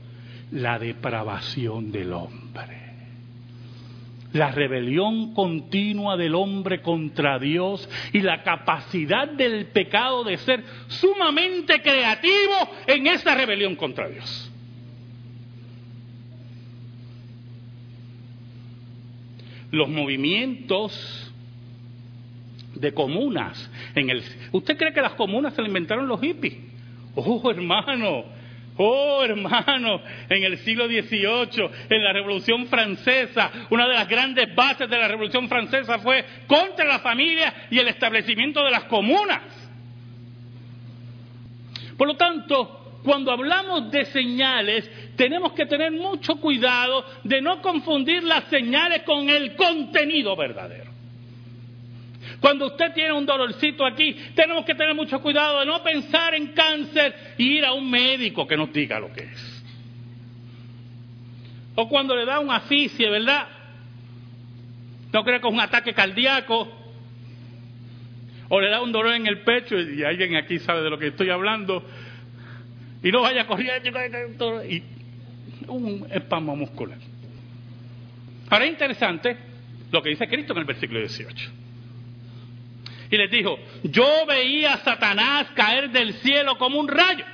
La 0.52 0.78
depravación 0.78 1.90
del 1.90 2.12
hombre 2.12 2.87
la 4.37 4.50
rebelión 4.50 5.35
continua 5.35 6.16
del 6.16 6.35
hombre 6.35 6.83
contra 6.83 7.38
Dios 7.38 7.88
y 8.12 8.21
la 8.21 8.42
capacidad 8.42 9.28
del 9.28 9.66
pecado 9.66 10.25
de 10.25 10.37
ser 10.38 10.62
sumamente 10.88 11.80
creativo 11.80 12.71
en 12.87 13.06
esa 13.09 13.35
rebelión 13.35 13.75
contra 13.76 14.09
Dios. 14.09 14.52
Los 19.76 19.90
movimientos 19.90 21.30
de 22.75 22.95
comunas 22.95 23.71
en 23.95 24.09
el 24.09 24.23
¿Usted 24.52 24.78
cree 24.78 24.95
que 24.95 25.02
las 25.02 25.12
comunas 25.12 25.52
se 25.52 25.61
las 25.61 25.68
inventaron 25.68 26.09
los 26.09 26.18
hippies? 26.18 26.54
Oh, 27.14 27.50
hermano, 27.50 28.25
Oh, 28.78 29.23
hermano, 29.23 30.00
en 30.28 30.45
el 30.45 30.59
siglo 30.59 30.87
XVIII, 30.87 31.71
en 31.88 32.04
la 32.04 32.12
Revolución 32.12 32.66
Francesa, 32.66 33.50
una 33.71 33.87
de 33.88 33.95
las 33.95 34.09
grandes 34.09 34.54
bases 34.54 34.88
de 34.88 34.99
la 34.99 35.09
Revolución 35.09 35.49
Francesa 35.49 35.99
fue 35.99 36.25
contra 36.47 36.85
la 36.85 36.99
familia 36.99 37.68
y 37.71 37.78
el 37.78 37.88
establecimiento 37.88 38.62
de 38.62 38.71
las 38.71 38.85
comunas. 38.85 39.42
Por 41.97 42.06
lo 42.06 42.16
tanto, 42.16 43.00
cuando 43.02 43.30
hablamos 43.33 43.90
de 43.90 44.04
señales, 44.06 44.90
tenemos 45.16 45.52
que 45.52 45.66
tener 45.66 45.92
mucho 45.92 46.37
cuidado 46.37 47.04
de 47.25 47.40
no 47.40 47.61
confundir 47.62 48.23
las 48.23 48.44
señales 48.44 49.02
con 49.02 49.28
el 49.28 49.56
contenido 49.56 50.37
verdadero. 50.37 50.90
Cuando 52.40 52.66
usted 52.66 52.92
tiene 52.92 53.12
un 53.12 53.25
dolorcito 53.25 53.85
aquí, 53.85 54.14
tenemos 54.35 54.64
que 54.64 54.75
tener 54.75 54.94
mucho 54.94 55.20
cuidado 55.20 55.61
de 55.61 55.66
no 55.66 55.82
pensar 55.82 56.35
en 56.35 56.49
cáncer 56.49 57.14
y 57.38 57.58
ir 57.58 57.64
a 57.64 57.73
un 57.73 57.90
médico 57.90 58.46
que 58.46 58.56
nos 58.56 58.73
diga 58.73 59.00
lo 59.00 59.12
que 59.12 59.23
es. 59.23 59.64
O 61.76 61.88
cuando 61.88 62.16
le 62.16 62.25
da 62.25 62.40
un 62.40 62.50
aficie, 62.50 63.08
¿verdad? 63.11 63.49
No 65.12 65.25
creo 65.25 65.40
que 65.40 65.46
es 65.46 65.52
un 65.52 65.61
ataque 65.61 65.94
cardíaco. 65.94 66.68
O 68.49 68.61
le 68.61 68.70
da 68.70 68.80
un 68.80 68.92
dolor 68.92 69.14
en 69.14 69.26
el 69.26 69.40
pecho 69.40 69.78
y 69.78 70.02
alguien 70.04 70.37
aquí 70.37 70.58
sabe 70.58 70.82
de 70.82 70.90
lo 70.90 70.99
que 70.99 71.08
estoy 71.08 71.30
hablando. 71.30 71.85
Y 73.02 73.11
no 73.11 73.23
vaya 73.23 73.46
corriendo. 73.46 74.64
Y 74.64 74.82
un 75.68 76.06
espasmo 76.11 76.56
muscular. 76.56 76.99
Ahora 78.49 78.64
es 78.64 78.70
interesante 78.70 79.37
lo 79.90 80.02
que 80.02 80.11
dice 80.11 80.28
Cristo 80.28 80.52
en 80.52 80.58
el 80.61 80.64
versículo 80.64 81.00
18. 81.00 81.50
Y 83.11 83.16
les 83.16 83.30
dijo, 83.30 83.58
yo 83.85 84.26
veía 84.26 84.75
a 84.75 84.78
Satanás 84.78 85.49
caer 85.54 85.90
del 85.90 86.14
cielo 86.14 86.58
como 86.58 86.78
un 86.78 86.88
rayo. 86.88 87.25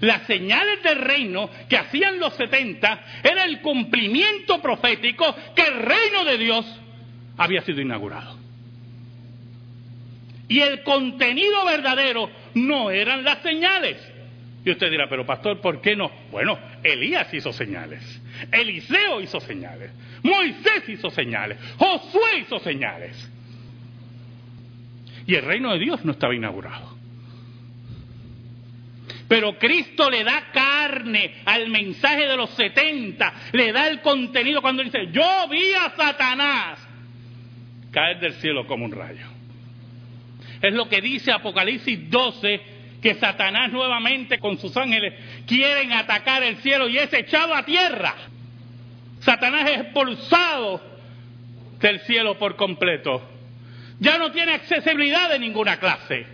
Las 0.00 0.26
señales 0.26 0.82
del 0.82 1.00
reino 1.00 1.48
que 1.68 1.76
hacían 1.76 2.18
los 2.18 2.34
70 2.34 3.04
era 3.22 3.44
el 3.44 3.60
cumplimiento 3.60 4.60
profético 4.60 5.34
que 5.54 5.62
el 5.62 5.74
reino 5.74 6.24
de 6.24 6.38
Dios 6.38 6.80
había 7.36 7.62
sido 7.62 7.80
inaugurado. 7.80 8.36
Y 10.48 10.60
el 10.60 10.82
contenido 10.82 11.64
verdadero 11.64 12.30
no 12.54 12.90
eran 12.90 13.24
las 13.24 13.42
señales. 13.42 14.11
Y 14.64 14.70
usted 14.70 14.90
dirá, 14.90 15.08
pero 15.08 15.26
pastor, 15.26 15.60
¿por 15.60 15.80
qué 15.80 15.96
no? 15.96 16.10
Bueno, 16.30 16.58
Elías 16.84 17.32
hizo 17.34 17.52
señales, 17.52 18.22
Eliseo 18.52 19.20
hizo 19.20 19.40
señales, 19.40 19.90
Moisés 20.22 20.88
hizo 20.88 21.10
señales, 21.10 21.58
Josué 21.78 22.40
hizo 22.42 22.60
señales. 22.60 23.30
Y 25.26 25.34
el 25.34 25.44
reino 25.44 25.72
de 25.72 25.78
Dios 25.80 26.04
no 26.04 26.12
estaba 26.12 26.34
inaugurado. 26.34 26.96
Pero 29.28 29.58
Cristo 29.58 30.10
le 30.10 30.24
da 30.24 30.50
carne 30.52 31.42
al 31.44 31.68
mensaje 31.68 32.26
de 32.26 32.36
los 32.36 32.50
70, 32.50 33.32
le 33.52 33.72
da 33.72 33.88
el 33.88 34.00
contenido 34.00 34.60
cuando 34.60 34.82
dice, 34.82 35.08
yo 35.10 35.48
vi 35.48 35.72
a 35.72 35.90
Satanás 35.96 36.88
caer 37.90 38.20
del 38.20 38.34
cielo 38.34 38.66
como 38.66 38.84
un 38.84 38.92
rayo. 38.92 39.26
Es 40.60 40.72
lo 40.74 40.88
que 40.88 41.00
dice 41.00 41.32
Apocalipsis 41.32 42.08
12, 42.08 42.60
que 43.02 43.16
Satanás 43.16 43.72
nuevamente 43.72 44.38
con 44.38 44.58
sus 44.58 44.76
ángeles 44.76 45.14
quieren 45.46 45.92
atacar 45.92 46.42
el 46.44 46.58
cielo 46.58 46.88
y 46.88 46.96
es 46.98 47.12
echado 47.12 47.52
a 47.52 47.64
tierra. 47.64 48.14
Satanás 49.20 49.68
es 49.70 49.80
expulsado 49.80 50.80
del 51.80 52.00
cielo 52.00 52.38
por 52.38 52.54
completo. 52.54 53.28
Ya 53.98 54.18
no 54.18 54.30
tiene 54.30 54.52
accesibilidad 54.52 55.28
de 55.30 55.40
ninguna 55.40 55.78
clase. 55.78 56.24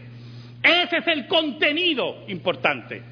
Ese 0.63 0.99
es 0.99 1.07
el 1.07 1.27
contenido 1.27 2.25
importante. 2.29 3.03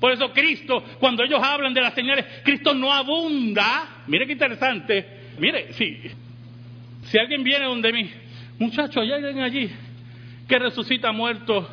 Por 0.00 0.12
eso 0.12 0.32
Cristo, 0.32 0.82
cuando 0.98 1.22
ellos 1.22 1.40
hablan 1.42 1.74
de 1.74 1.80
las 1.80 1.94
señales, 1.94 2.24
Cristo 2.42 2.74
no 2.74 2.92
abunda. 2.92 4.02
Mire 4.08 4.26
qué 4.26 4.32
interesante. 4.32 5.06
Mire, 5.38 5.72
si, 5.74 6.00
si 7.04 7.18
alguien 7.18 7.44
viene 7.44 7.66
donde 7.66 7.92
mí, 7.92 8.10
muchachos, 8.58 8.96
hay 9.02 9.12
alguien 9.12 9.40
allí 9.40 9.70
que 10.48 10.58
resucita 10.58 11.12
muertos, 11.12 11.66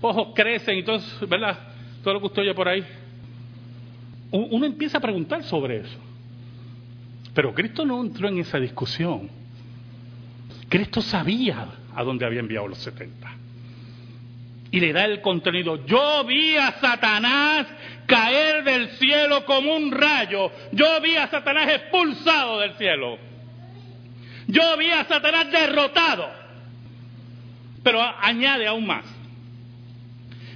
ojos 0.00 0.28
crecen 0.34 0.78
y 0.78 0.82
todo, 0.82 1.00
¿verdad? 1.28 1.58
Todo 2.02 2.14
lo 2.14 2.20
que 2.20 2.26
usted 2.26 2.42
oye 2.42 2.54
por 2.54 2.68
ahí 2.68 2.84
uno 4.36 4.66
empieza 4.66 4.98
a 4.98 5.00
preguntar 5.00 5.44
sobre 5.44 5.78
eso. 5.78 5.98
Pero 7.34 7.54
Cristo 7.54 7.84
no 7.84 8.00
entró 8.00 8.28
en 8.28 8.38
esa 8.38 8.58
discusión. 8.58 9.30
Cristo 10.68 11.00
sabía 11.00 11.68
a 11.94 12.02
dónde 12.02 12.26
había 12.26 12.40
enviado 12.40 12.66
los 12.66 12.78
70. 12.78 13.32
Y 14.72 14.80
le 14.80 14.92
da 14.92 15.04
el 15.04 15.20
contenido. 15.20 15.86
Yo 15.86 16.24
vi 16.24 16.56
a 16.56 16.72
Satanás 16.72 17.66
caer 18.06 18.64
del 18.64 18.88
cielo 18.90 19.44
como 19.44 19.74
un 19.74 19.92
rayo. 19.92 20.50
Yo 20.72 21.00
vi 21.00 21.16
a 21.16 21.28
Satanás 21.28 21.68
expulsado 21.68 22.58
del 22.58 22.74
cielo. 22.74 23.18
Yo 24.48 24.76
vi 24.76 24.90
a 24.90 25.04
Satanás 25.04 25.50
derrotado. 25.52 26.28
Pero 27.84 28.02
añade 28.02 28.66
aún 28.66 28.86
más. 28.86 29.04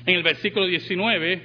En 0.08 0.14
el 0.14 0.22
versículo 0.22 0.64
19 0.64 1.42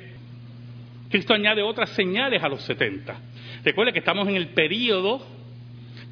Cristo 1.09 1.33
añade 1.33 1.61
otras 1.61 1.89
señales 1.89 2.41
a 2.41 2.47
los 2.47 2.61
70. 2.61 3.13
Recuerde 3.61 3.91
que 3.91 3.99
estamos 3.99 4.25
en 4.29 4.37
el 4.37 4.53
periodo 4.53 5.27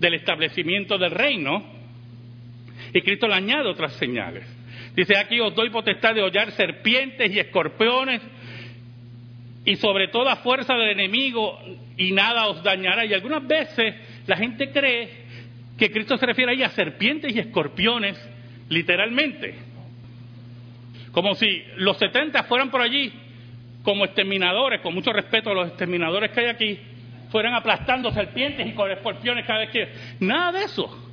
del 0.01 0.15
establecimiento 0.15 0.97
del 0.97 1.11
reino 1.11 1.63
y 2.93 3.01
Cristo 3.03 3.29
le 3.29 3.35
añade 3.35 3.69
otras 3.69 3.93
señales. 3.93 4.43
Dice, 4.93 5.17
aquí 5.17 5.39
os 5.39 5.55
doy 5.55 5.69
potestad 5.69 6.13
de 6.13 6.23
hollar 6.23 6.51
serpientes 6.51 7.33
y 7.33 7.39
escorpiones 7.39 8.21
y 9.63 9.77
sobre 9.77 10.09
toda 10.09 10.35
fuerza 10.35 10.73
del 10.73 10.89
enemigo 10.89 11.57
y 11.95 12.11
nada 12.11 12.47
os 12.47 12.61
dañará. 12.61 13.05
Y 13.05 13.13
algunas 13.13 13.47
veces 13.47 13.95
la 14.27 14.35
gente 14.35 14.71
cree 14.71 15.09
que 15.79 15.89
Cristo 15.89 16.17
se 16.17 16.25
refiere 16.25 16.51
ahí 16.51 16.63
a 16.63 16.69
serpientes 16.71 17.33
y 17.33 17.39
escorpiones, 17.39 18.19
literalmente. 18.67 19.70
Como 21.11 21.35
si 21.35 21.63
los 21.77 21.97
70 21.97 22.43
fueran 22.43 22.71
por 22.71 22.81
allí 22.81 23.11
como 23.83 24.05
exterminadores, 24.05 24.81
con 24.81 24.93
mucho 24.93 25.11
respeto 25.11 25.49
a 25.51 25.53
los 25.53 25.67
exterminadores 25.69 26.31
que 26.31 26.39
hay 26.39 26.45
aquí, 26.47 26.79
fueran 27.31 27.53
aplastando 27.53 28.11
serpientes 28.11 28.67
y 28.67 28.73
con 28.73 28.91
escorpiones 28.91 29.45
cada 29.45 29.59
vez 29.59 29.69
que... 29.71 29.89
Nada 30.19 30.51
de 30.51 30.65
eso. 30.65 31.09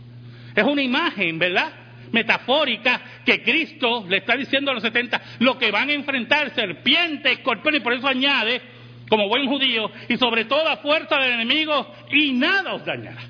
Es 0.55 0.65
una 0.65 0.83
imagen, 0.83 1.39
¿verdad? 1.39 1.73
Metafórica 2.13 3.01
que 3.25 3.43
Cristo 3.43 4.05
le 4.09 4.19
está 4.19 4.37
diciendo 4.37 4.71
a 4.71 4.75
los 4.75 4.83
70 4.83 5.21
lo 5.41 5.59
que 5.59 5.71
van 5.71 5.89
a 5.91 5.93
enfrentar, 5.93 6.55
serpientes, 6.55 7.33
escorpiones, 7.33 7.81
y 7.81 7.85
por 7.85 7.93
eso 7.93 8.09
añade, 8.09 8.61
como 9.09 9.29
buen 9.29 9.47
judío, 9.47 9.91
y 10.09 10.17
sobre 10.17 10.45
toda 10.45 10.79
fuerza 10.79 11.17
del 11.19 11.35
enemigo, 11.35 11.95
y 12.11 12.33
nada 12.33 12.75
os 12.75 12.85
dañará. 12.85 13.23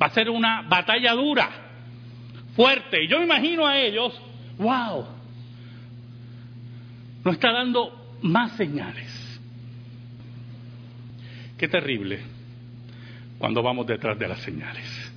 Va 0.00 0.06
a 0.06 0.10
ser 0.10 0.30
una 0.30 0.62
batalla 0.62 1.12
dura, 1.12 1.50
fuerte. 2.54 3.04
Y 3.04 3.08
yo 3.08 3.18
me 3.18 3.24
imagino 3.24 3.66
a 3.66 3.78
ellos, 3.78 4.20
wow, 4.58 5.19
nos 7.24 7.34
está 7.34 7.52
dando 7.52 8.18
más 8.22 8.56
señales. 8.56 9.40
Qué 11.58 11.68
terrible 11.68 12.20
cuando 13.38 13.62
vamos 13.62 13.86
detrás 13.86 14.18
de 14.18 14.28
las 14.28 14.40
señales. 14.40 15.12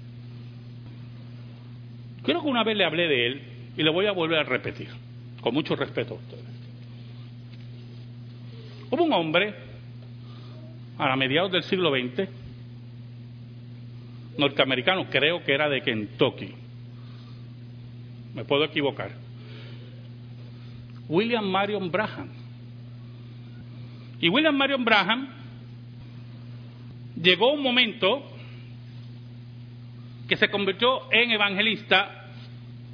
Creo 2.24 2.42
que 2.42 2.48
una 2.48 2.63
vez 2.63 2.78
le 2.78 2.86
hablé 2.86 3.08
de 3.08 3.28
él 3.28 3.42
y 3.78 3.84
le 3.84 3.89
voy 3.89 4.06
a 4.06 4.12
volver 4.12 4.39
a 4.39 4.44
repetir, 4.44 4.88
con 5.42 5.54
mucho 5.54 5.76
respeto 5.76 6.13
a 6.13 6.18
ustedes. 6.18 6.54
Hubo 8.89 9.04
un 9.04 9.13
hombre, 9.13 9.54
a 10.98 11.16
mediados 11.16 11.52
del 11.52 11.63
siglo 11.63 11.92
XX, 11.92 12.30
norteamericano, 14.38 15.08
creo 15.10 15.44
que 15.44 15.54
era 15.54 15.68
de 15.70 15.82
Kentucky, 15.82 16.54
me 18.34 18.46
puedo 18.46 18.63
equivocar, 18.63 19.12
William 21.10 21.46
Marion 21.46 21.92
Braham. 21.92 22.30
Y 24.20 24.30
William 24.30 24.56
Marion 24.56 24.86
Braham 24.86 25.28
llegó 27.22 27.54
un 27.54 27.62
momento 27.62 28.24
que 30.28 30.38
se 30.38 30.50
convirtió 30.50 31.12
en 31.12 31.32
evangelista, 31.32 32.30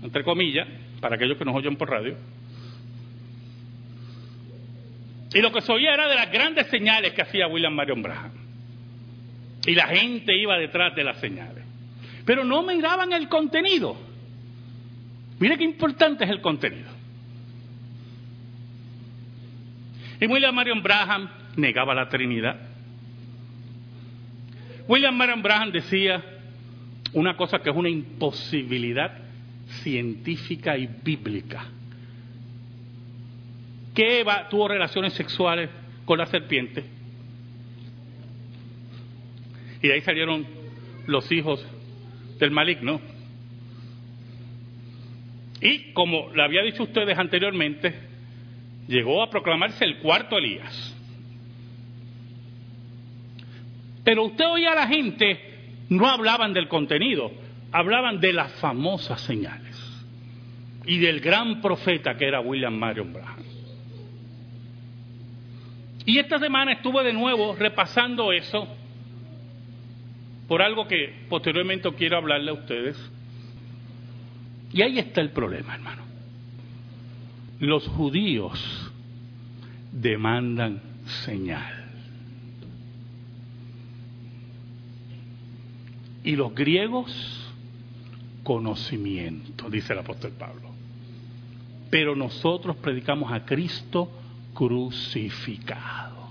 entre 0.02 0.24
comillas, 0.24 0.67
para 1.00 1.15
aquellos 1.15 1.38
que 1.38 1.45
nos 1.45 1.56
oyen 1.56 1.76
por 1.76 1.89
radio. 1.89 2.17
Y 5.34 5.41
lo 5.41 5.52
que 5.52 5.62
se 5.62 5.72
oía 5.72 5.93
era 5.93 6.08
de 6.08 6.15
las 6.15 6.32
grandes 6.32 6.67
señales 6.67 7.13
que 7.13 7.22
hacía 7.22 7.48
William 7.48 7.74
Marion 7.74 8.02
Braham. 8.02 8.32
Y 9.65 9.76
la 9.76 9.88
gente 9.88 10.36
iba 10.36 10.58
detrás 10.58 10.95
de 10.95 11.04
las 11.04 11.19
señales. 11.19 11.63
Pero 12.26 12.43
no 12.43 12.63
miraban 12.63 13.13
el 13.13 13.30
contenido. 13.30 13.95
Mire 15.39 15.58
qué 15.58 15.63
importante 15.63 16.24
es 16.24 16.30
el 16.32 16.41
contenido. 16.41 16.98
Y 20.19 20.27
William 20.27 20.53
Marion 20.53 20.84
Braham 20.84 21.29
negaba 21.55 21.93
la 21.95 22.10
Trinidad. 22.10 22.60
William 24.88 25.15
Marion 25.15 25.41
Braham 25.41 25.71
decía 25.71 26.23
una 27.13 27.38
cosa 27.38 27.60
que 27.60 27.69
es 27.69 27.75
una 27.75 27.89
imposibilidad 27.89 29.17
científica 29.84 30.77
y 30.77 30.88
bíblica. 30.88 31.65
Que 33.93 34.21
Eva 34.21 34.47
tuvo 34.49 34.67
relaciones 34.67 35.13
sexuales 35.13 35.69
con 36.05 36.17
la 36.17 36.25
serpiente. 36.25 36.84
Y 39.82 39.88
de 39.88 39.93
ahí 39.93 40.01
salieron 40.01 40.45
los 41.08 41.32
hijos 41.32 41.65
del 42.39 42.51
maligno. 42.51 42.99
Y 45.62 45.93
como 45.93 46.34
le 46.34 46.43
había 46.43 46.63
dicho 46.63 46.84
ustedes 46.84 47.17
anteriormente, 47.17 48.09
llegó 48.89 49.21
a 49.21 49.30
proclamarse 49.30 49.86
el 49.86 49.99
cuarto 49.99 50.38
Elías. 50.38 50.95
Pero 54.04 54.25
usted 54.25 54.45
oía 54.47 54.71
a 54.71 54.75
la 54.75 54.88
gente, 54.88 55.86
no 55.89 56.10
hablaban 56.10 56.54
del 56.54 56.67
contenido, 56.67 57.32
hablaban 57.71 58.19
de 58.19 58.34
las 58.34 58.52
famosas 58.60 59.21
señales 59.21 59.78
y 60.86 60.97
del 60.97 61.19
gran 61.19 61.62
profeta 61.62 62.17
que 62.17 62.28
era 62.28 62.41
William 62.41 62.73
Marion 62.73 63.13
Branham. 63.13 63.43
Y 66.06 66.17
esta 66.17 66.39
semana 66.39 66.73
estuve 66.73 67.04
de 67.04 67.13
nuevo 67.13 67.56
repasando 67.56 68.32
eso 68.32 68.67
por 70.47 70.63
algo 70.63 70.88
que 70.88 71.28
posteriormente 71.30 71.93
quiero 71.93 72.17
hablarle 72.17 72.49
a 72.49 72.56
ustedes. 72.56 72.97
Y 74.73 74.82
ahí 74.82 74.97
está 74.97 75.21
el 75.21 75.30
problema, 75.30 75.75
hermano 75.75 76.09
los 77.60 77.88
judíos 77.88 78.91
demandan 79.91 80.82
señal. 81.26 81.86
Y 86.24 86.36
los 86.36 86.54
griegos, 86.54 87.52
conocimiento, 88.43 89.69
dice 89.69 89.93
el 89.93 90.00
apóstol 90.00 90.32
Pablo. 90.38 90.69
Pero 91.89 92.15
nosotros 92.15 92.76
predicamos 92.78 93.32
a 93.32 93.45
Cristo 93.45 94.12
crucificado. 94.54 96.30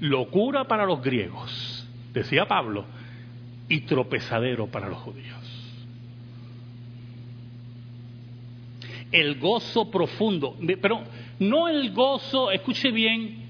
Locura 0.00 0.64
para 0.64 0.84
los 0.84 1.02
griegos, 1.02 1.86
decía 2.12 2.46
Pablo, 2.46 2.84
y 3.68 3.80
tropezadero 3.80 4.66
para 4.66 4.88
los 4.88 4.98
judíos. 4.98 5.35
El 9.12 9.38
gozo 9.38 9.90
profundo, 9.90 10.56
pero 10.82 11.04
no 11.38 11.68
el 11.68 11.92
gozo, 11.92 12.50
escuche 12.50 12.90
bien, 12.90 13.46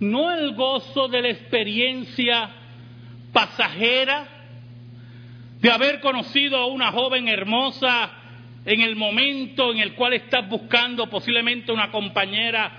no 0.00 0.30
el 0.30 0.54
gozo 0.54 1.08
de 1.08 1.22
la 1.22 1.28
experiencia 1.30 2.50
pasajera 3.32 4.28
de 5.60 5.70
haber 5.70 6.00
conocido 6.00 6.56
a 6.56 6.66
una 6.66 6.92
joven 6.92 7.28
hermosa 7.28 8.10
en 8.64 8.80
el 8.80 8.96
momento 8.96 9.72
en 9.72 9.78
el 9.78 9.94
cual 9.94 10.12
estás 10.12 10.48
buscando 10.48 11.08
posiblemente 11.08 11.72
una 11.72 11.90
compañera 11.90 12.70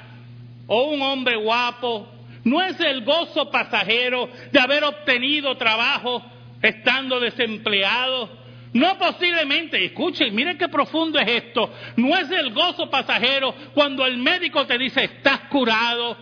o 0.68 0.84
un 0.84 1.02
hombre 1.02 1.36
guapo. 1.36 2.08
No 2.44 2.62
es 2.62 2.80
el 2.80 3.04
gozo 3.04 3.50
pasajero 3.50 4.30
de 4.52 4.60
haber 4.60 4.84
obtenido 4.84 5.58
trabajo 5.58 6.24
estando 6.62 7.20
desempleado. 7.20 8.30
No 8.74 8.98
posiblemente, 8.98 9.84
escuchen, 9.84 10.34
miren 10.36 10.58
qué 10.58 10.68
profundo 10.68 11.20
es 11.20 11.28
esto. 11.28 11.74
No 11.96 12.16
es 12.16 12.30
el 12.30 12.54
gozo 12.54 12.90
pasajero 12.90 13.54
cuando 13.74 14.06
el 14.06 14.18
médico 14.18 14.66
te 14.66 14.78
dice 14.78 15.04
estás 15.06 15.42
curado. 15.50 16.18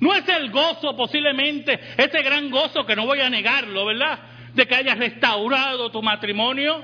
No 0.00 0.14
es 0.14 0.26
el 0.28 0.50
gozo 0.50 0.96
posiblemente, 0.96 1.78
ese 1.96 2.22
gran 2.22 2.50
gozo 2.50 2.84
que 2.84 2.96
no 2.96 3.06
voy 3.06 3.20
a 3.20 3.30
negarlo, 3.30 3.86
¿verdad? 3.86 4.18
De 4.54 4.66
que 4.66 4.74
hayas 4.74 4.98
restaurado 4.98 5.90
tu 5.90 6.02
matrimonio. 6.02 6.82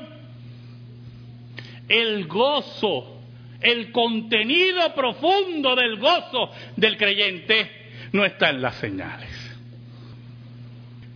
El 1.89 2.27
gozo, 2.27 3.21
el 3.61 3.91
contenido 3.91 4.95
profundo 4.95 5.75
del 5.75 5.99
gozo 5.99 6.51
del 6.77 6.97
creyente 6.97 7.81
no 8.13 8.25
está 8.25 8.51
en 8.51 8.63
las 8.63 8.77
señales. 8.77 9.30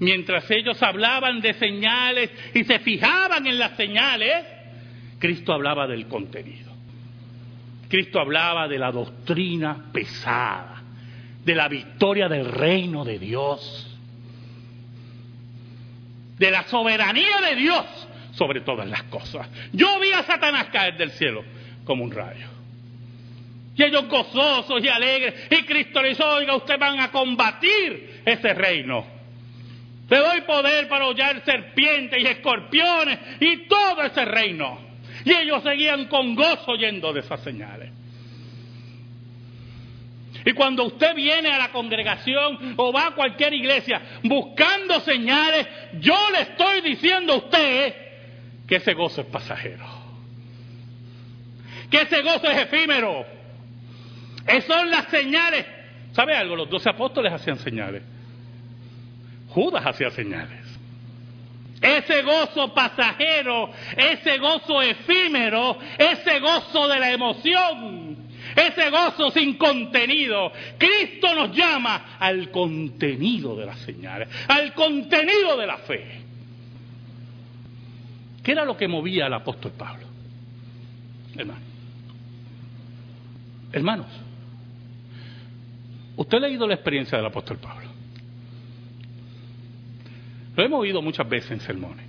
Mientras 0.00 0.50
ellos 0.50 0.82
hablaban 0.82 1.40
de 1.40 1.54
señales 1.54 2.30
y 2.52 2.64
se 2.64 2.78
fijaban 2.80 3.46
en 3.46 3.58
las 3.58 3.76
señales, 3.76 4.44
Cristo 5.18 5.52
hablaba 5.52 5.86
del 5.86 6.06
contenido. 6.06 6.72
Cristo 7.88 8.18
hablaba 8.18 8.66
de 8.66 8.78
la 8.78 8.90
doctrina 8.90 9.86
pesada, 9.92 10.82
de 11.44 11.54
la 11.54 11.68
victoria 11.68 12.28
del 12.28 12.50
reino 12.50 13.04
de 13.04 13.18
Dios, 13.18 13.98
de 16.38 16.50
la 16.50 16.64
soberanía 16.64 17.40
de 17.48 17.54
Dios 17.54 17.84
sobre 18.32 18.62
todas 18.62 18.88
las 18.88 19.04
cosas. 19.04 19.48
Yo 19.72 20.00
vi 20.00 20.10
a 20.10 20.24
Satanás 20.24 20.66
caer 20.72 20.96
del 20.96 21.12
cielo 21.12 21.44
como 21.84 22.02
un 22.02 22.10
rayo. 22.10 22.48
Y 23.76 23.82
ellos 23.82 24.08
gozosos 24.08 24.82
y 24.82 24.88
alegres. 24.88 25.34
Y 25.50 25.62
Cristo 25.64 26.00
les 26.00 26.16
dijo, 26.16 26.28
oiga, 26.28 26.54
ustedes 26.56 26.78
van 26.78 27.00
a 27.00 27.10
combatir 27.10 28.22
ese 28.24 28.54
reino. 28.54 29.13
Te 30.08 30.16
doy 30.16 30.42
poder 30.42 30.88
para 30.88 31.06
hollar 31.06 31.42
serpientes 31.44 32.22
y 32.22 32.26
escorpiones 32.26 33.18
y 33.40 33.66
todo 33.66 34.02
ese 34.02 34.24
reino. 34.24 34.78
Y 35.24 35.32
ellos 35.32 35.62
seguían 35.62 36.06
con 36.06 36.34
gozo 36.34 36.74
yendo 36.76 37.12
de 37.12 37.20
esas 37.20 37.40
señales. 37.42 37.90
Y 40.44 40.52
cuando 40.52 40.84
usted 40.84 41.14
viene 41.14 41.50
a 41.52 41.58
la 41.58 41.72
congregación 41.72 42.74
o 42.76 42.92
va 42.92 43.08
a 43.08 43.10
cualquier 43.14 43.54
iglesia 43.54 44.02
buscando 44.22 45.00
señales, 45.00 45.66
yo 46.00 46.16
le 46.32 46.42
estoy 46.42 46.82
diciendo 46.82 47.32
a 47.32 47.36
usted 47.36 47.94
que 48.66 48.76
ese 48.76 48.92
gozo 48.92 49.22
es 49.22 49.26
pasajero. 49.28 49.86
Que 51.90 52.02
ese 52.02 52.20
gozo 52.20 52.50
es 52.50 52.58
efímero. 52.58 53.24
Esas 54.46 54.64
son 54.64 54.90
las 54.90 55.06
señales. 55.06 55.64
¿Sabe 56.12 56.36
algo? 56.36 56.56
Los 56.56 56.68
doce 56.68 56.90
apóstoles 56.90 57.32
hacían 57.32 57.58
señales. 57.58 58.02
Judas 59.54 59.86
hacía 59.86 60.10
señales. 60.10 60.64
Ese 61.80 62.22
gozo 62.22 62.74
pasajero, 62.74 63.70
ese 63.96 64.38
gozo 64.38 64.82
efímero, 64.82 65.78
ese 65.96 66.40
gozo 66.40 66.88
de 66.88 66.98
la 66.98 67.12
emoción, 67.12 68.16
ese 68.56 68.90
gozo 68.90 69.30
sin 69.30 69.56
contenido. 69.56 70.50
Cristo 70.76 71.34
nos 71.36 71.56
llama 71.56 72.16
al 72.18 72.50
contenido 72.50 73.54
de 73.54 73.66
las 73.66 73.78
señales, 73.80 74.28
al 74.48 74.74
contenido 74.74 75.56
de 75.56 75.66
la 75.66 75.78
fe. 75.78 76.20
¿Qué 78.42 78.52
era 78.52 78.64
lo 78.64 78.76
que 78.76 78.88
movía 78.88 79.26
al 79.26 79.34
apóstol 79.34 79.72
Pablo? 79.78 80.06
Hermano. 81.36 81.60
Hermanos, 83.72 84.06
usted 86.16 86.38
ha 86.38 86.40
leído 86.40 86.66
la 86.66 86.74
experiencia 86.74 87.18
del 87.18 87.26
apóstol 87.26 87.58
Pablo. 87.58 87.93
Lo 90.56 90.64
hemos 90.64 90.80
oído 90.80 91.02
muchas 91.02 91.28
veces 91.28 91.50
en 91.50 91.60
sermones. 91.60 92.06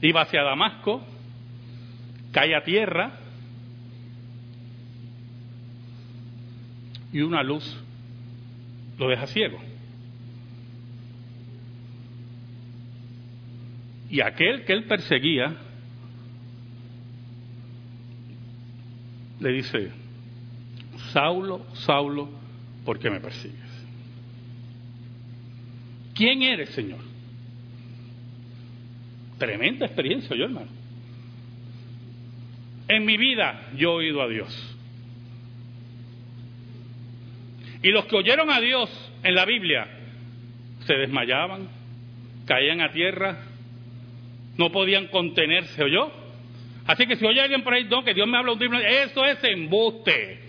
Iba 0.00 0.22
hacia 0.22 0.42
Damasco, 0.42 1.02
cae 2.32 2.54
a 2.54 2.62
tierra 2.62 3.12
y 7.12 7.20
una 7.20 7.42
luz 7.42 7.64
lo 8.98 9.08
deja 9.08 9.26
ciego. 9.26 9.58
Y 14.08 14.20
aquel 14.20 14.64
que 14.64 14.72
él 14.72 14.84
perseguía 14.84 15.56
le 19.40 19.52
dice, 19.52 19.90
Saulo, 21.12 21.66
Saulo, 21.74 22.28
¿por 22.84 22.98
qué 22.98 23.10
me 23.10 23.20
persigues? 23.20 23.60
¿Quién 26.14 26.42
eres, 26.42 26.70
Señor? 26.70 27.15
Tremenda 29.38 29.86
experiencia, 29.86 30.34
yo 30.36 30.44
hermano. 30.44 30.70
En 32.88 33.04
mi 33.04 33.16
vida 33.16 33.70
yo 33.76 33.92
he 33.92 34.06
oído 34.06 34.22
a 34.22 34.28
Dios. 34.28 34.76
Y 37.82 37.90
los 37.90 38.06
que 38.06 38.16
oyeron 38.16 38.50
a 38.50 38.60
Dios 38.60 38.90
en 39.22 39.34
la 39.34 39.44
Biblia 39.44 39.86
se 40.86 40.94
desmayaban, 40.94 41.68
caían 42.46 42.80
a 42.80 42.92
tierra, 42.92 43.38
no 44.56 44.70
podían 44.72 45.08
contenerse, 45.08 45.82
¿oyó? 45.82 46.10
Así 46.86 47.06
que 47.06 47.16
si 47.16 47.26
oye 47.26 47.40
alguien 47.40 47.62
por 47.62 47.74
ahí, 47.74 47.84
no, 47.84 48.04
que 48.04 48.14
Dios 48.14 48.26
me 48.28 48.38
habla 48.38 48.52
un 48.52 48.58
tipo, 48.58 48.74
eso 48.74 49.24
es 49.24 49.42
embuste. 49.44 50.40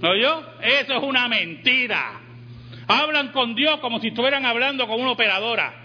¿No 0.00 0.10
oyó? 0.10 0.42
Eso 0.60 0.96
es 0.96 1.02
una 1.02 1.28
mentira. 1.28 2.20
Hablan 2.86 3.32
con 3.32 3.54
Dios 3.54 3.80
como 3.80 4.00
si 4.00 4.08
estuvieran 4.08 4.44
hablando 4.44 4.86
con 4.86 5.00
una 5.00 5.12
operadora. 5.12 5.83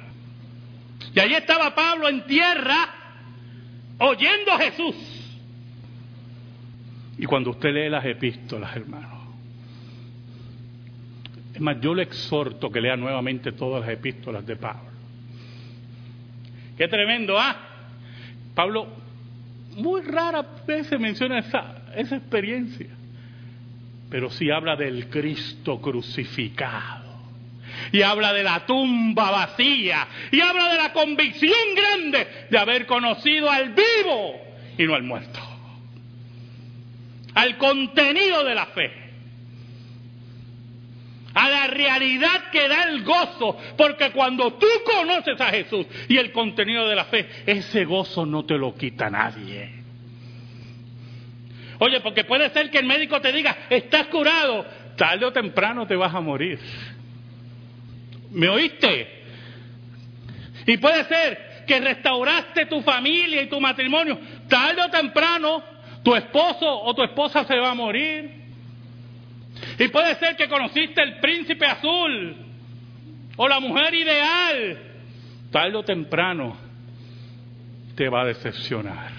Y 1.13 1.19
allí 1.19 1.36
estaba 1.36 1.74
Pablo 1.74 2.10
en 2.10 2.26
tierra 2.26 2.89
oyendo 4.00 4.52
a 4.52 4.60
Jesús. 4.60 4.95
Y 7.17 7.26
cuando 7.26 7.50
usted 7.52 7.74
lee 7.74 7.89
las 7.89 8.06
epístolas, 8.06 8.76
hermano, 8.76 9.19
es 11.54 11.60
más, 11.60 11.82
yo 11.82 11.93
le 11.93 12.04
exhorto 12.04 12.69
que 12.69 12.80
lea 12.80 12.95
nuevamente 12.95 13.52
todas 13.52 13.82
las 13.82 13.89
epístolas 13.89 14.45
de 14.45 14.56
Pablo. 14.56 14.89
Qué 16.78 16.88
tremendo, 16.88 17.38
¿ah? 17.38 17.56
Pablo 18.56 18.88
muy 19.76 20.02
rara 20.02 20.45
vez 20.65 20.89
menciona 20.98 21.39
esa, 21.39 21.91
esa 21.95 22.15
experiencia, 22.15 22.88
pero 24.10 24.30
sí 24.30 24.50
habla 24.50 24.76
del 24.76 25.10
Cristo 25.10 25.82
crucificado 25.82 27.09
y 27.91 28.02
habla 28.02 28.34
de 28.34 28.43
la 28.43 28.65
tumba 28.65 29.32
vacía 29.32 30.08
y 30.32 30.39
habla 30.39 30.69
de 30.69 30.78
la 30.78 30.93
convicción 30.93 31.54
grande 31.75 32.28
de 32.49 32.58
haber 32.58 32.86
conocido 32.86 33.49
al 33.49 33.73
vivo 33.73 34.41
y 34.78 34.84
no 34.86 34.95
al 34.95 35.04
muerto, 35.04 35.39
al 37.36 37.58
contenido 37.58 38.43
de 38.43 38.56
la 38.56 38.65
fe, 38.67 38.91
a 41.34 41.49
la 41.49 41.67
realidad 41.67 42.49
que 42.52 42.67
da 42.67 42.84
el 42.84 43.04
gozo, 43.04 43.58
porque 43.78 44.12
cuando 44.12 44.54
tú 44.54 44.67
conoces 44.86 45.39
a 45.39 45.47
Jesús 45.47 45.86
y 46.08 46.17
el 46.17 46.32
contenido 46.32 46.88
de 46.88 46.95
la 46.95 47.06
fe, 47.06 47.28
ese 47.45 47.86
gozo 47.86 48.25
no 48.25 48.45
te 48.45 48.58
lo 48.58 48.75
quita 48.75 49.10
nadie. 49.10 49.80
Oye, 51.80 52.02
porque 52.02 52.25
puede 52.25 52.49
ser 52.49 52.69
que 52.69 52.78
el 52.78 52.86
médico 52.86 53.21
te 53.21 53.32
diga, 53.32 53.56
estás 53.69 54.08
curado, 54.08 54.65
tarde 54.97 55.25
o 55.25 55.32
temprano 55.32 55.88
te 55.88 55.95
vas 55.95 56.13
a 56.13 56.19
morir. 56.19 56.60
¿Me 58.32 58.50
oíste? 58.50 59.24
Y 60.65 60.78
puede 60.78 61.04
ser 61.06 61.63
que 61.65 61.80
restauraste 61.80 62.65
tu 62.65 62.82
familia 62.82 63.42
y 63.42 63.48
tu 63.48 63.60
matrimonio. 63.60 64.20
Tarde 64.48 64.82
o 64.82 64.89
temprano 64.89 65.63
tu 66.04 66.15
esposo 66.15 66.65
o 66.68 66.94
tu 66.94 67.04
esposa 67.04 67.44
se 67.46 67.58
va 67.58 67.72
a 67.72 67.76
morir. 67.76 68.39
Y 69.78 69.88
puede 69.89 70.15
ser 70.15 70.36
que 70.36 70.48
conociste 70.48 71.02
el 71.02 71.20
príncipe 71.20 71.65
azul 71.65 72.36
o 73.36 73.48
la 73.48 73.60
mujer 73.60 73.94
ideal. 73.94 74.78
Tarde 75.52 75.76
o 75.76 75.84
temprano 75.84 76.58
te 77.96 78.08
va 78.10 78.22
a 78.22 78.26
decepcionar. 78.26 79.12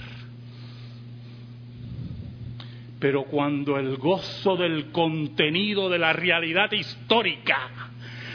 Pero 2.99 3.25
cuando 3.25 3.79
el 3.79 3.97
gozo 3.97 4.57
del 4.57 4.91
contenido 4.93 5.89
de 5.89 5.99
la 5.99 6.13
realidad 6.13 6.71
histórica, 6.73 7.90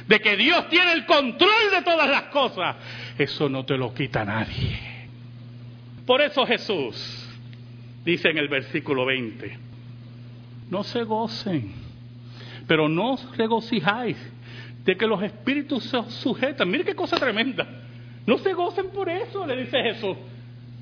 de 0.07 0.19
que 0.19 0.35
Dios 0.37 0.69
tiene 0.69 0.93
el 0.93 1.05
control 1.05 1.71
de 1.71 1.81
todas 1.81 2.09
las 2.09 2.23
cosas, 2.23 2.75
eso 3.17 3.49
no 3.49 3.65
te 3.65 3.77
lo 3.77 3.93
quita 3.93 4.23
nadie. 4.23 4.79
Por 6.05 6.21
eso 6.21 6.45
Jesús 6.45 7.27
dice 8.03 8.29
en 8.29 8.37
el 8.37 8.47
versículo 8.47 9.05
20, 9.05 9.57
no 10.69 10.83
se 10.83 11.03
gocen, 11.03 11.73
pero 12.67 12.87
no 12.87 13.13
os 13.13 13.37
regocijáis 13.37 14.17
de 14.83 14.95
que 14.95 15.07
los 15.07 15.21
espíritus 15.23 15.83
se 15.85 16.03
sujetan. 16.11 16.69
Mire 16.69 16.85
qué 16.85 16.93
cosa 16.93 17.17
tremenda. 17.17 17.67
No 18.27 18.37
se 18.37 18.53
gocen 18.53 18.91
por 18.91 19.09
eso, 19.09 19.45
le 19.45 19.57
dice 19.57 19.81
Jesús. 19.81 20.15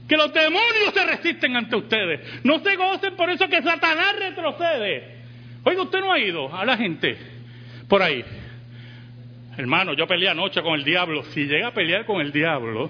Que 0.08 0.18
los 0.18 0.34
demonios 0.34 0.94
se 0.94 1.06
resisten 1.06 1.56
ante 1.56 1.78
ustedes. 1.78 2.44
No 2.44 2.60
se 2.60 2.76
gocen 2.76 3.16
por 3.16 3.30
eso 3.30 3.48
que 3.48 3.62
Satanás 3.62 4.16
retrocede. 4.20 5.24
Oiga, 5.64 5.82
usted 5.84 6.00
no 6.02 6.12
ha 6.12 6.20
ido 6.20 6.54
a 6.54 6.66
la 6.66 6.76
gente 6.76 7.18
por 7.88 8.02
ahí. 8.02 8.24
Hermano, 9.56 9.94
yo 9.94 10.08
peleé 10.08 10.30
anoche 10.30 10.62
con 10.62 10.74
el 10.74 10.84
diablo. 10.84 11.24
Si 11.26 11.46
llega 11.46 11.68
a 11.68 11.74
pelear 11.74 12.06
con 12.06 12.22
el 12.22 12.32
diablo, 12.32 12.90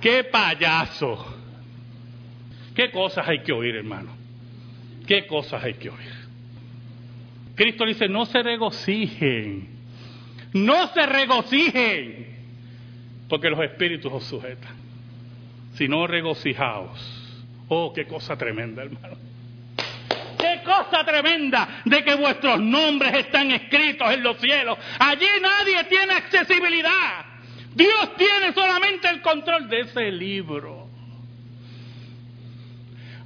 qué 0.00 0.24
payaso. 0.24 1.32
¿Qué 2.74 2.90
cosas 2.90 3.28
hay 3.28 3.40
que 3.40 3.52
oír, 3.52 3.76
hermano? 3.76 4.10
¿Qué 5.06 5.26
cosas 5.26 5.62
hay 5.62 5.74
que 5.74 5.90
oír? 5.90 6.24
Cristo 7.54 7.86
dice, 7.86 8.08
no 8.08 8.26
se 8.26 8.42
regocijen, 8.42 9.68
no 10.54 10.88
se 10.88 11.06
regocijen, 11.06 12.26
porque 13.28 13.48
los 13.48 13.60
espíritus 13.60 14.12
os 14.12 14.24
sujetan, 14.24 14.74
sino 15.74 16.06
regocijaos. 16.08 17.20
Oh, 17.68 17.92
qué 17.92 18.06
cosa 18.06 18.36
tremenda, 18.36 18.82
hermano. 18.82 19.16
Cosa 20.84 21.04
tremenda 21.04 21.82
de 21.84 22.04
que 22.04 22.14
vuestros 22.14 22.60
nombres 22.60 23.14
están 23.14 23.50
escritos 23.50 24.10
en 24.12 24.22
los 24.22 24.38
cielos. 24.38 24.78
Allí 24.98 25.26
nadie 25.40 25.84
tiene 25.84 26.14
accesibilidad. 26.14 27.24
Dios 27.74 28.16
tiene 28.16 28.52
solamente 28.52 29.08
el 29.08 29.20
control 29.20 29.68
de 29.68 29.80
ese 29.80 30.10
libro. 30.10 30.88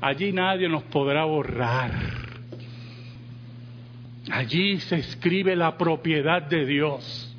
Allí 0.00 0.32
nadie 0.32 0.68
nos 0.68 0.84
podrá 0.84 1.24
borrar. 1.24 1.92
Allí 4.30 4.78
se 4.80 4.96
escribe 4.96 5.56
la 5.56 5.76
propiedad 5.76 6.42
de 6.42 6.64
Dios. 6.66 7.36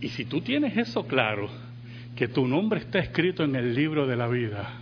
Y 0.00 0.08
si 0.08 0.24
tú 0.24 0.40
tienes 0.40 0.76
eso 0.76 1.06
claro, 1.06 1.48
que 2.16 2.28
tu 2.28 2.46
nombre 2.46 2.80
está 2.80 2.98
escrito 2.98 3.44
en 3.44 3.56
el 3.56 3.74
libro 3.74 4.06
de 4.06 4.16
la 4.16 4.26
vida, 4.26 4.81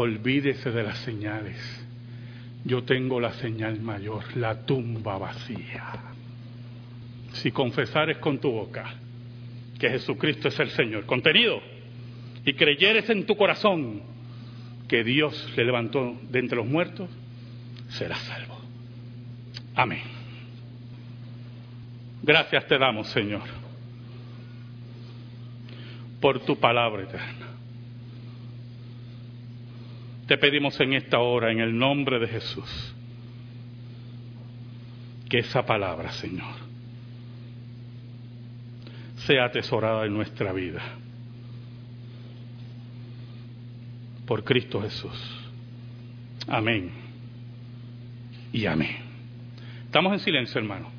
olvídese 0.00 0.70
de 0.70 0.84
las 0.84 0.98
señales. 0.98 1.56
Yo 2.64 2.84
tengo 2.84 3.18
la 3.18 3.32
señal 3.32 3.80
mayor, 3.80 4.36
la 4.36 4.64
tumba 4.64 5.18
vacía. 5.18 5.92
Si 7.32 7.50
confesares 7.50 8.18
con 8.18 8.38
tu 8.38 8.52
boca 8.52 8.94
que 9.76 9.90
Jesucristo 9.90 10.48
es 10.48 10.60
el 10.60 10.70
Señor, 10.70 11.04
contenido, 11.04 11.60
y 12.44 12.52
creyeres 12.54 13.10
en 13.10 13.26
tu 13.26 13.36
corazón 13.36 14.02
que 14.86 15.02
Dios 15.02 15.52
le 15.56 15.64
levantó 15.64 16.16
de 16.30 16.38
entre 16.38 16.58
los 16.58 16.66
muertos, 16.66 17.10
serás 17.88 18.20
salvo. 18.20 18.56
Amén. 19.74 20.02
Gracias 22.22 22.68
te 22.68 22.78
damos, 22.78 23.08
Señor, 23.08 23.42
por 26.20 26.38
tu 26.38 26.56
palabra 26.56 27.02
eterna. 27.02 27.47
Te 30.28 30.36
pedimos 30.36 30.78
en 30.80 30.92
esta 30.92 31.20
hora, 31.20 31.50
en 31.50 31.58
el 31.58 31.76
nombre 31.76 32.18
de 32.18 32.28
Jesús, 32.28 32.94
que 35.26 35.38
esa 35.38 35.64
palabra, 35.64 36.12
Señor, 36.12 36.54
sea 39.26 39.46
atesorada 39.46 40.04
en 40.04 40.12
nuestra 40.12 40.52
vida. 40.52 40.82
Por 44.26 44.44
Cristo 44.44 44.82
Jesús. 44.82 45.48
Amén. 46.46 46.90
Y 48.52 48.66
amén. 48.66 48.98
Estamos 49.86 50.12
en 50.12 50.18
silencio, 50.18 50.60
hermano. 50.60 50.97